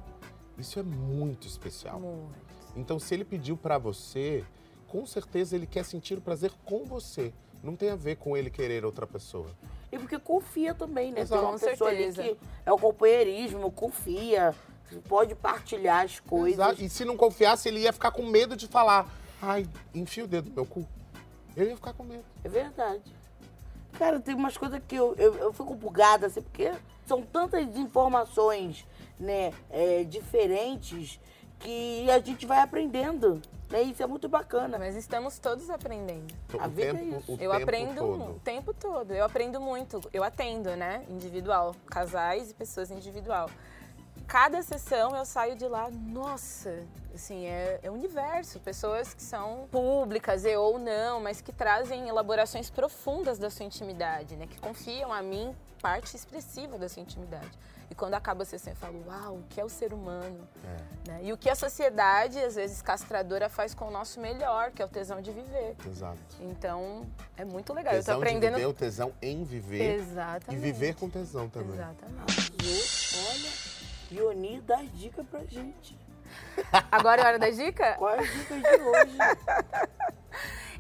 isso 0.58 0.80
é 0.80 0.84
muito 0.84 1.48
especial. 1.48 2.00
Muito. 2.00 2.47
Então, 2.78 3.00
se 3.00 3.14
ele 3.14 3.26
pediu 3.26 3.58
pra 3.58 3.78
você, 3.80 4.46
com 4.88 5.06
certeza 5.06 5.56
ele 5.56 5.66
quer 5.66 5.84
sentir 5.84 6.18
o 6.18 6.22
prazer 6.22 6.52
com 6.64 6.86
você. 6.86 7.34
Não 7.64 7.76
tem 7.76 7.90
a 7.90 7.96
ver 7.96 8.18
com 8.18 8.38
ele 8.38 8.52
querer 8.52 8.86
outra 8.86 9.08
pessoa. 9.08 9.48
E 9.92 9.98
porque 9.98 10.20
confia 10.20 10.76
também, 10.76 11.12
né? 11.12 11.22
Exato. 11.22 11.42
Tem 11.42 11.52
uma 11.52 11.60
pessoa 11.60 11.90
ali 11.90 12.14
que 12.14 12.38
é 12.66 12.72
o 12.72 12.78
companheirismo, 12.78 13.72
confia, 13.72 14.54
pode 15.10 15.34
partilhar 15.34 16.06
as 16.06 16.20
coisas. 16.20 16.60
Exato. 16.60 16.84
E 16.84 16.88
se 16.88 17.04
não 17.04 17.18
confiasse, 17.18 17.68
ele 17.68 17.80
ia 17.80 17.92
ficar 17.92 18.12
com 18.12 18.28
medo 18.28 18.56
de 18.56 18.68
falar. 18.68 19.12
Ai, 19.42 19.68
enfia 19.94 20.24
o 20.24 20.28
dedo 20.28 20.50
no 20.50 20.56
meu 20.56 20.66
cu. 20.66 20.88
Ele 21.56 21.72
ia 21.72 21.76
ficar 21.76 21.94
com 21.94 22.04
medo. 22.04 22.24
É 22.44 22.50
verdade. 22.50 23.02
Cara, 23.98 24.20
tem 24.20 24.36
umas 24.36 24.56
coisas 24.56 24.80
que 24.88 24.96
eu, 24.96 25.16
eu, 25.16 25.34
eu 25.36 25.52
fico 25.52 25.74
bugada, 25.74 26.28
assim, 26.28 26.42
porque 26.42 26.72
são 27.08 27.24
tantas 27.24 27.76
informações, 27.76 28.86
né, 29.20 29.52
é, 29.72 30.04
diferentes, 30.04 31.20
que 31.60 32.10
a 32.10 32.20
gente 32.20 32.46
vai 32.46 32.60
aprendendo. 32.60 33.42
Né? 33.70 33.84
Isso 33.84 34.02
é 34.02 34.08
muito 34.08 34.30
bacana. 34.30 34.78
Mas 34.78 34.96
estamos 34.96 35.40
todos 35.40 35.70
aprendendo. 35.70 36.34
A 36.60 36.68
o 36.68 36.70
vida 36.70 36.90
é 36.90 36.94
tempo, 36.94 37.18
isso. 37.18 37.32
o 37.32 37.34
eu 37.34 37.52
tempo 37.52 37.64
aprendo 37.64 37.96
todo. 37.96 38.24
o 38.24 38.40
tempo 38.40 38.74
todo. 38.74 39.14
Eu 39.14 39.26
aprendo 39.26 39.60
muito. 39.60 40.02
Eu 40.14 40.24
atendo, 40.24 40.76
né? 40.76 41.04
Individual. 41.10 41.76
Casais 41.88 42.52
e 42.52 42.54
pessoas 42.54 42.92
individual. 42.92 43.50
Cada 44.28 44.62
sessão 44.62 45.16
eu 45.16 45.26
saio 45.26 45.56
de 45.56 45.66
lá, 45.68 45.90
nossa, 45.90 46.84
assim, 47.16 47.46
é, 47.46 47.80
é 47.82 47.90
universo. 47.90 48.60
Pessoas 48.60 49.14
que 49.14 49.24
são 49.24 49.68
públicas 49.72 50.44
e 50.44 50.56
ou 50.58 50.78
não, 50.78 51.22
mas 51.22 51.40
que 51.40 51.54
trazem 51.54 52.10
elaborações 52.10 52.70
profundas 52.70 53.40
da 53.40 53.50
sua 53.50 53.66
intimidade, 53.66 54.36
né? 54.36 54.46
Que 54.46 54.60
confiam 54.60 55.14
a 55.14 55.22
mim 55.22 55.56
parte 55.82 56.16
expressiva 56.16 56.78
da 56.78 56.90
sua 56.90 57.02
intimidade. 57.02 57.52
E 57.90 57.96
quando 57.96 58.16
acaba 58.16 58.44
a 58.44 58.46
sessão, 58.46 58.74
eu 58.74 58.78
falo, 58.78 59.02
uau, 59.08 59.36
o 59.36 59.44
que 59.50 59.62
é 59.62 59.64
o 59.64 59.70
ser 59.70 59.94
humano? 59.94 60.46
É, 60.66 61.10
né? 61.10 61.20
E 61.24 61.32
o 61.32 61.38
que 61.38 61.50
a 61.50 61.56
sociedade, 61.56 62.38
às 62.38 62.56
vezes 62.56 62.82
castradora, 62.82 63.48
faz 63.48 63.74
com 63.74 63.86
o 63.88 63.92
nosso 63.92 64.20
melhor, 64.20 64.72
que 64.72 64.82
é 64.82 64.86
o 64.86 64.90
tesão 64.90 65.22
de 65.22 65.32
viver. 65.32 65.74
exato. 65.90 66.18
Então, 66.42 67.06
é 67.38 67.46
muito 67.46 67.72
legal. 67.74 67.94
eu 67.94 68.00
tô 68.00 68.06
Tesão 68.06 68.18
aprendendo. 68.18 68.56
de 68.56 68.56
viver, 68.58 68.66
o 68.66 68.74
tesão 68.74 69.14
em 69.22 69.46
viver. 69.46 70.00
Exatamente. 70.00 70.54
E 70.54 70.58
viver 70.58 70.96
com 70.96 71.10
tesão 71.10 71.48
também. 71.48 71.76
Exatamente. 71.76 72.20
Arrasou. 72.20 73.30
Olha, 73.32 73.67
Ioni 74.12 74.62
dá 74.62 74.78
as 74.80 74.92
dicas 74.98 75.26
pra 75.28 75.42
gente. 75.46 75.98
Agora 76.92 77.22
é 77.22 77.26
hora 77.26 77.40
da 77.40 77.50
dica? 77.50 77.96
Quais 78.00 78.22
as 78.22 78.30
dicas 78.38 78.62
de 78.62 78.82
hoje? 78.82 79.18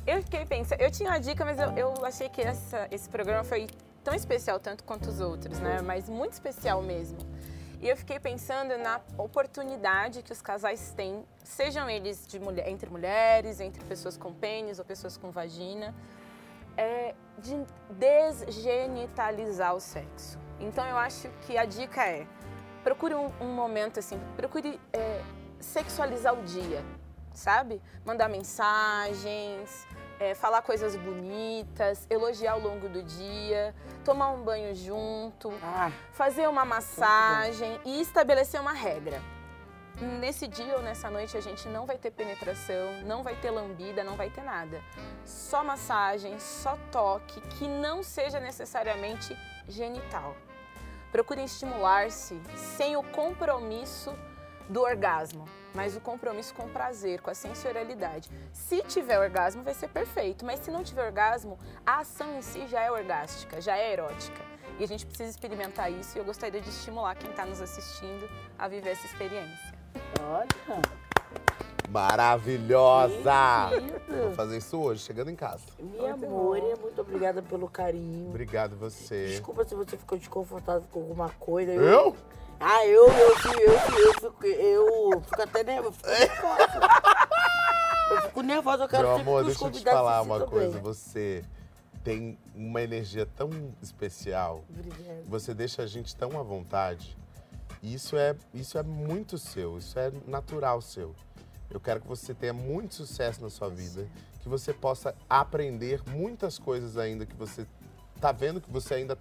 Eu 0.05 0.21
fiquei 0.23 0.45
pensando, 0.45 0.79
eu 0.79 0.89
tinha 0.89 1.09
uma 1.09 1.19
dica, 1.19 1.43
mas 1.43 1.59
eu, 1.59 1.69
eu 1.75 2.05
achei 2.05 2.29
que 2.29 2.41
essa- 2.41 2.87
esse 2.89 3.09
programa 3.09 3.43
foi 3.43 3.67
tão 4.05 4.13
especial 4.13 4.57
tanto 4.57 4.85
quanto 4.85 5.09
os 5.09 5.19
outros, 5.19 5.59
né? 5.59 5.81
Mas 5.81 6.07
muito 6.07 6.31
especial 6.31 6.81
mesmo. 6.81 7.17
E 7.81 7.89
eu 7.89 7.97
fiquei 7.97 8.17
pensando 8.17 8.77
na 8.77 9.01
oportunidade 9.17 10.23
que 10.23 10.31
os 10.31 10.41
casais 10.41 10.93
têm, 10.95 11.25
sejam 11.43 11.89
eles 11.89 12.25
de 12.25 12.39
mulher, 12.39 12.69
entre 12.69 12.89
mulheres, 12.89 13.59
entre 13.59 13.83
pessoas 13.83 14.15
com 14.15 14.33
pênis 14.33 14.79
ou 14.79 14.85
pessoas 14.85 15.17
com 15.17 15.29
vagina, 15.29 15.93
é, 16.77 17.13
de 17.39 17.65
desgenitalizar 17.89 19.75
o 19.75 19.79
sexo. 19.81 20.39
Então 20.57 20.87
eu 20.87 20.97
acho 20.97 21.27
que 21.41 21.57
a 21.57 21.65
dica 21.65 22.01
é 22.07 22.25
procure 22.87 23.13
um, 23.15 23.29
um 23.41 23.53
momento 23.53 23.99
assim, 23.99 24.17
procure 24.37 24.79
é, 24.93 25.21
sexualizar 25.59 26.33
o 26.33 26.41
dia, 26.43 26.81
sabe? 27.33 27.81
Mandar 28.05 28.29
mensagens, 28.29 29.85
é, 30.17 30.33
falar 30.33 30.61
coisas 30.61 30.95
bonitas, 30.95 32.07
elogiar 32.09 32.53
ao 32.53 32.61
longo 32.61 32.87
do 32.87 33.03
dia, 33.03 33.75
tomar 34.05 34.29
um 34.29 34.41
banho 34.41 34.73
junto, 34.73 35.51
Ah, 35.61 35.91
fazer 36.13 36.47
uma 36.47 36.63
massagem 36.63 37.77
e 37.83 37.99
estabelecer 37.99 38.61
uma 38.61 38.71
regra. 38.71 39.21
nesse 40.21 40.47
dia 40.47 40.75
ou 40.77 40.81
nessa 40.81 41.09
noite 41.09 41.35
a 41.35 41.41
gente 41.41 41.67
não 41.67 41.85
vai 41.85 41.97
ter 41.97 42.11
penetração, 42.11 43.01
não 43.03 43.21
vai 43.21 43.35
ter 43.35 43.51
lambida, 43.51 44.01
não 44.01 44.15
vai 44.15 44.29
ter 44.29 44.43
nada. 44.43 44.79
Só 45.25 45.61
massagem, 45.61 46.39
só 46.39 46.77
toque, 46.89 47.41
que 47.41 47.67
não 47.67 48.01
seja 48.01 48.39
necessariamente 48.39 49.35
genital. 49.67 50.35
Procurem 51.17 51.45
estimular-se 51.45 52.39
sem 52.77 52.95
o 52.95 53.01
compromisso 53.01 54.13
do 54.69 54.83
orgasmo, 54.83 55.45
mas 55.73 55.97
o 55.97 55.99
compromisso 55.99 56.53
com 56.53 56.65
o 56.65 56.69
prazer, 56.69 57.21
com 57.21 57.31
a 57.31 57.33
sensorialidade. 57.33 58.29
Se 58.53 58.83
tiver 58.83 59.17
orgasmo, 59.17 59.63
vai 59.63 59.73
ser 59.73 59.87
perfeito, 59.87 60.45
mas 60.45 60.59
se 60.59 60.69
não 60.69 60.83
tiver 60.83 61.03
orgasmo, 61.03 61.57
a 61.83 62.01
ação 62.01 62.37
em 62.37 62.41
si 62.43 62.67
já 62.67 62.81
é 62.81 62.91
orgástica, 62.91 63.59
já 63.59 63.75
é 63.75 63.93
erótica. 63.93 64.45
E 64.77 64.83
a 64.83 64.87
gente 64.87 65.07
precisa 65.07 65.31
experimentar 65.31 65.91
isso 65.91 66.15
e 66.15 66.21
eu 66.21 66.23
gostaria 66.23 66.61
de 66.61 66.69
estimular 66.69 67.15
quem 67.15 67.31
está 67.31 67.47
nos 67.47 67.63
assistindo 67.63 68.29
a 68.55 68.67
viver 68.67 68.91
essa 68.91 69.07
experiência. 69.07 69.73
Olha. 70.21 71.06
Maravilhosa! 71.89 73.69
Vou 74.07 74.33
fazer 74.33 74.57
isso 74.57 74.77
hoje, 74.77 75.03
chegando 75.03 75.29
em 75.29 75.35
casa. 75.35 75.63
Minha 75.79 76.13
amor, 76.13 76.59
bom. 76.59 76.81
muito 76.81 77.01
obrigada 77.01 77.41
pelo 77.41 77.69
carinho. 77.69 78.29
Obrigado 78.29 78.75
você. 78.75 79.27
Desculpa 79.27 79.63
se 79.63 79.73
você 79.73 79.97
ficou 79.97 80.17
desconfortável 80.17 80.87
com 80.91 80.99
alguma 80.99 81.29
coisa. 81.29 81.71
Eu? 81.71 82.15
Ah, 82.59 82.85
eu, 82.85 83.07
eu, 83.07 83.13
eu, 83.13 83.35
eu, 83.59 83.73
eu, 83.73 84.13
fico, 84.13 84.45
eu 84.45 85.21
fico 85.21 85.41
até 85.41 85.63
nervosa. 85.63 85.97
Eu 88.09 88.21
fico 88.21 88.41
nervosa. 88.41 88.83
Eu 88.83 88.85
eu 88.85 88.89
quero 88.89 89.03
Meu 89.03 89.15
amor, 89.17 89.45
deixa 89.45 89.65
eu 89.65 89.71
te 89.71 89.83
falar 89.83 90.21
uma 90.21 90.45
coisa. 90.45 90.73
bem. 90.73 90.81
Você 90.81 91.43
tem 92.03 92.37
uma 92.55 92.81
energia 92.81 93.25
tão 93.25 93.49
especial. 93.81 94.63
Obrigada. 94.69 95.23
Você 95.25 95.53
deixa 95.53 95.83
a 95.83 95.87
gente 95.87 96.15
tão 96.15 96.39
à 96.39 96.43
vontade. 96.43 97.17
E 97.81 97.93
isso 97.93 98.17
é, 98.17 98.35
isso 98.53 98.77
é 98.77 98.83
muito 98.83 99.37
seu, 99.37 99.77
isso 99.77 99.99
é 99.99 100.11
natural 100.25 100.81
seu. 100.81 101.13
Eu 101.69 101.79
quero 101.79 102.01
que 102.01 102.07
você 102.07 102.33
tenha 102.33 102.53
muito 102.53 102.95
sucesso 102.95 103.41
na 103.41 103.49
sua 103.49 103.69
vida, 103.69 104.07
que 104.41 104.49
você 104.49 104.73
possa 104.73 105.13
aprender 105.29 106.01
muitas 106.09 106.57
coisas 106.57 106.97
ainda 106.97 107.25
que 107.25 107.35
você 107.35 107.67
tá 108.19 108.31
vendo 108.31 108.59
que 108.59 108.71
você 108.71 108.95
ainda 108.95 109.17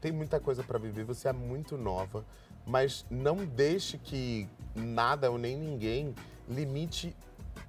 tem 0.00 0.10
muita 0.12 0.40
coisa 0.40 0.62
para 0.62 0.78
viver, 0.78 1.04
você 1.04 1.28
é 1.28 1.32
muito 1.32 1.76
nova, 1.76 2.24
mas 2.66 3.04
não 3.10 3.44
deixe 3.44 3.98
que 3.98 4.48
nada 4.74 5.30
ou 5.30 5.38
nem 5.38 5.56
ninguém 5.56 6.14
limite 6.48 7.14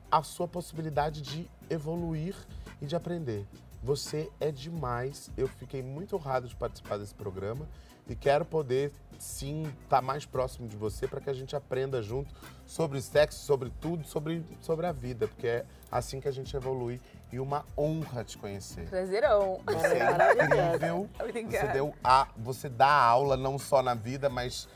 a 0.10 0.24
sua 0.24 0.48
possibilidade 0.48 1.22
de 1.22 1.50
evoluir 1.70 2.36
e 2.82 2.86
de 2.86 2.96
aprender. 2.96 3.46
Você 3.84 4.30
é 4.40 4.52
demais. 4.52 5.30
Eu 5.36 5.48
fiquei 5.48 5.82
muito 5.82 6.16
honrado 6.16 6.48
de 6.48 6.56
participar 6.56 6.98
desse 6.98 7.16
programa 7.16 7.68
e 8.12 8.16
quero 8.16 8.44
poder 8.46 8.92
sim 9.18 9.72
estar 9.84 10.02
mais 10.02 10.26
próximo 10.26 10.68
de 10.68 10.76
você 10.76 11.08
para 11.08 11.22
que 11.22 11.30
a 11.30 11.34
gente 11.34 11.56
aprenda 11.56 12.02
junto 12.02 12.34
sobre 12.66 13.02
sexo, 13.02 13.40
sobre 13.46 13.72
tudo, 13.80 14.06
sobre, 14.06 14.44
sobre 14.62 14.88
a 14.88 14.92
vida, 14.92 15.28
porque 15.28 15.48
é 15.48 15.66
assim 15.92 16.20
que 16.20 16.28
a 16.28 16.32
gente 16.32 16.56
evolui 16.56 17.00
e 17.32 17.40
uma 17.40 17.64
honra 17.78 18.24
te 18.24 18.38
conhecer. 18.38 18.90
Prazerão. 18.90 19.62
Você 19.66 19.98
é 19.98 20.70
incrível. 20.72 21.10
Obrigada. 21.20 21.68
Você 21.68 21.74
deu 21.74 21.94
a, 22.04 22.28
você 22.36 22.68
dá 22.68 22.92
aula 22.92 23.38
não 23.38 23.60
só 23.60 23.82
na 23.82 23.94
vida, 23.94 24.28
mas 24.28 24.68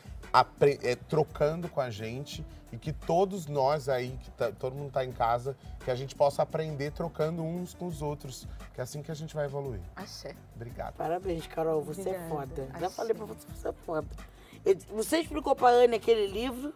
é, 0.84 0.96
trocando 0.96 1.70
com 1.70 1.80
a 1.82 1.90
gente 1.90 2.46
e 2.72 2.78
que 2.78 2.92
todos 2.92 3.46
nós 3.48 3.88
aí, 3.88 4.18
que 4.24 4.32
tá- 4.32 4.52
todo 4.52 4.76
mundo 4.76 4.92
tá 4.92 5.06
em 5.06 5.12
casa, 5.12 5.56
que 5.84 5.92
a 5.92 5.96
gente 5.96 6.16
possa 6.16 6.42
aprender 6.42 6.92
trocando 6.92 7.44
uns 7.44 7.74
com 7.74 7.86
os 7.88 8.02
outros, 8.02 8.48
que 8.74 8.82
é 8.82 8.84
assim 8.84 9.02
que 9.02 9.12
a 9.12 9.16
gente 9.16 9.34
vai 9.36 9.46
evoluir. 9.46 9.80
Axé. 9.96 10.36
Obrigado. 10.56 10.96
Parabéns, 10.96 11.46
Carol, 11.48 11.82
você 11.84 12.10
é 12.10 12.18
Obrigada. 12.18 12.30
foda. 12.30 12.68
Já 12.72 12.78
Achei. 12.78 12.90
falei 12.90 13.14
pra 13.14 13.26
você, 13.26 13.48
você 13.48 13.68
é 13.70 13.74
foda. 13.86 14.08
Eu- 14.66 14.78
Você 14.96 15.20
explicou 15.20 15.56
pra 15.56 15.70
Anne 15.70 15.96
aquele 15.96 16.28
livro? 16.28 16.74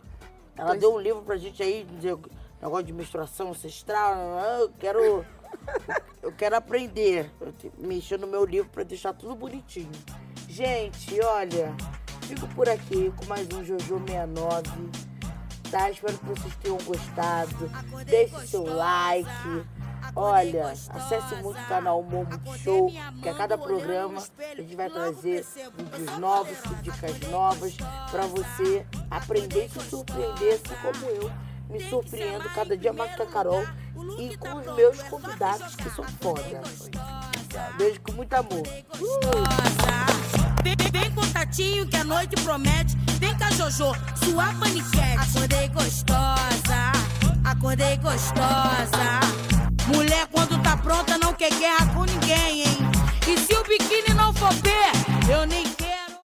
Ela 0.56 0.70
Pois- 0.70 0.80
deu 0.80 0.94
um 0.94 1.00
livro 1.00 1.22
pra 1.24 1.38
gente 1.38 1.62
aí, 1.64 1.84
dizer, 1.96 2.16
negócio 2.62 2.86
de 2.86 2.94
menstruação 2.94 3.50
ancestral. 3.50 4.16
Eu 4.60 4.70
quero. 4.78 5.26
Eu 6.22 6.32
quero 6.34 6.56
aprender. 6.56 7.32
Mexer 7.78 8.20
no 8.20 8.28
meu 8.28 8.46
livro 8.46 8.70
pra 8.70 8.84
deixar 8.84 9.14
tudo 9.14 9.34
bonitinho. 9.36 9.90
Gente, 10.48 11.20
olha, 11.22 11.74
fico 12.30 12.48
por 12.50 12.70
aqui 12.70 13.12
com 13.18 13.26
mais 13.26 13.48
um 13.48 13.64
Jojo 13.64 14.00
69. 14.06 14.62
Tá? 15.72 15.90
Espero 15.90 16.18
que 16.18 16.26
vocês 16.26 16.56
tenham 16.62 16.78
gostado. 16.78 17.72
Deixe 18.06 18.48
seu 18.48 18.64
like. 18.64 19.66
Olha, 20.16 20.68
acesse 20.68 21.36
muito 21.42 21.60
o 21.60 21.66
canal 21.68 22.04
Momo 22.04 22.30
Show, 22.58 22.92
que 23.22 23.30
a 23.30 23.34
cada 23.34 23.58
programa 23.58 24.24
a 24.40 24.62
gente 24.62 24.76
vai 24.76 24.90
trazer 24.90 25.46
vídeos 25.76 26.18
novos, 26.18 26.58
dicas 26.82 27.20
novas, 27.30 27.78
pra 28.10 28.26
você 28.26 28.86
aprender 29.10 29.66
e 29.66 29.70
se 29.70 29.90
surpreender, 29.90 30.54
assim 30.54 30.76
como 30.82 31.06
eu 31.12 31.32
me 31.70 31.80
surpreendo 31.90 32.50
cada 32.50 32.76
dia 32.76 32.92
mais 32.94 33.16
com 33.16 33.24
a 33.24 33.28
Carol 33.28 33.64
e 34.18 34.36
com 34.38 34.54
os 34.56 34.76
meus 34.76 35.02
convidados 35.04 35.76
que 35.76 35.90
são 35.92 36.06
foda. 36.22 36.62
Beijo 37.78 38.02
com 38.02 38.14
muito 38.14 38.34
amor. 38.34 38.64
Vem, 38.64 40.49
vem, 40.92 41.02
vem 41.02 41.12
contatinho 41.12 41.88
que 41.88 41.96
a 41.96 42.04
noite 42.04 42.36
promete. 42.44 42.96
Vem 43.20 43.36
cá, 43.38 43.50
Jojo, 43.52 43.94
sua 44.24 44.46
paniquete. 44.60 45.18
Acordei 45.18 45.68
gostosa, 45.70 46.92
acordei 47.44 47.98
gostosa. 47.98 49.20
Mulher, 49.94 50.28
quando 50.28 50.62
tá 50.62 50.78
pronta, 50.78 51.18
não 51.18 51.34
quer 51.34 51.52
guerra 51.52 51.86
com 51.88 52.06
ninguém, 52.06 52.64
hein? 52.64 52.78
E 53.28 53.38
se 53.40 53.54
o 53.54 53.64
biquíni 53.64 54.14
não 54.16 54.34
for 54.34 54.54
ver, 54.54 54.92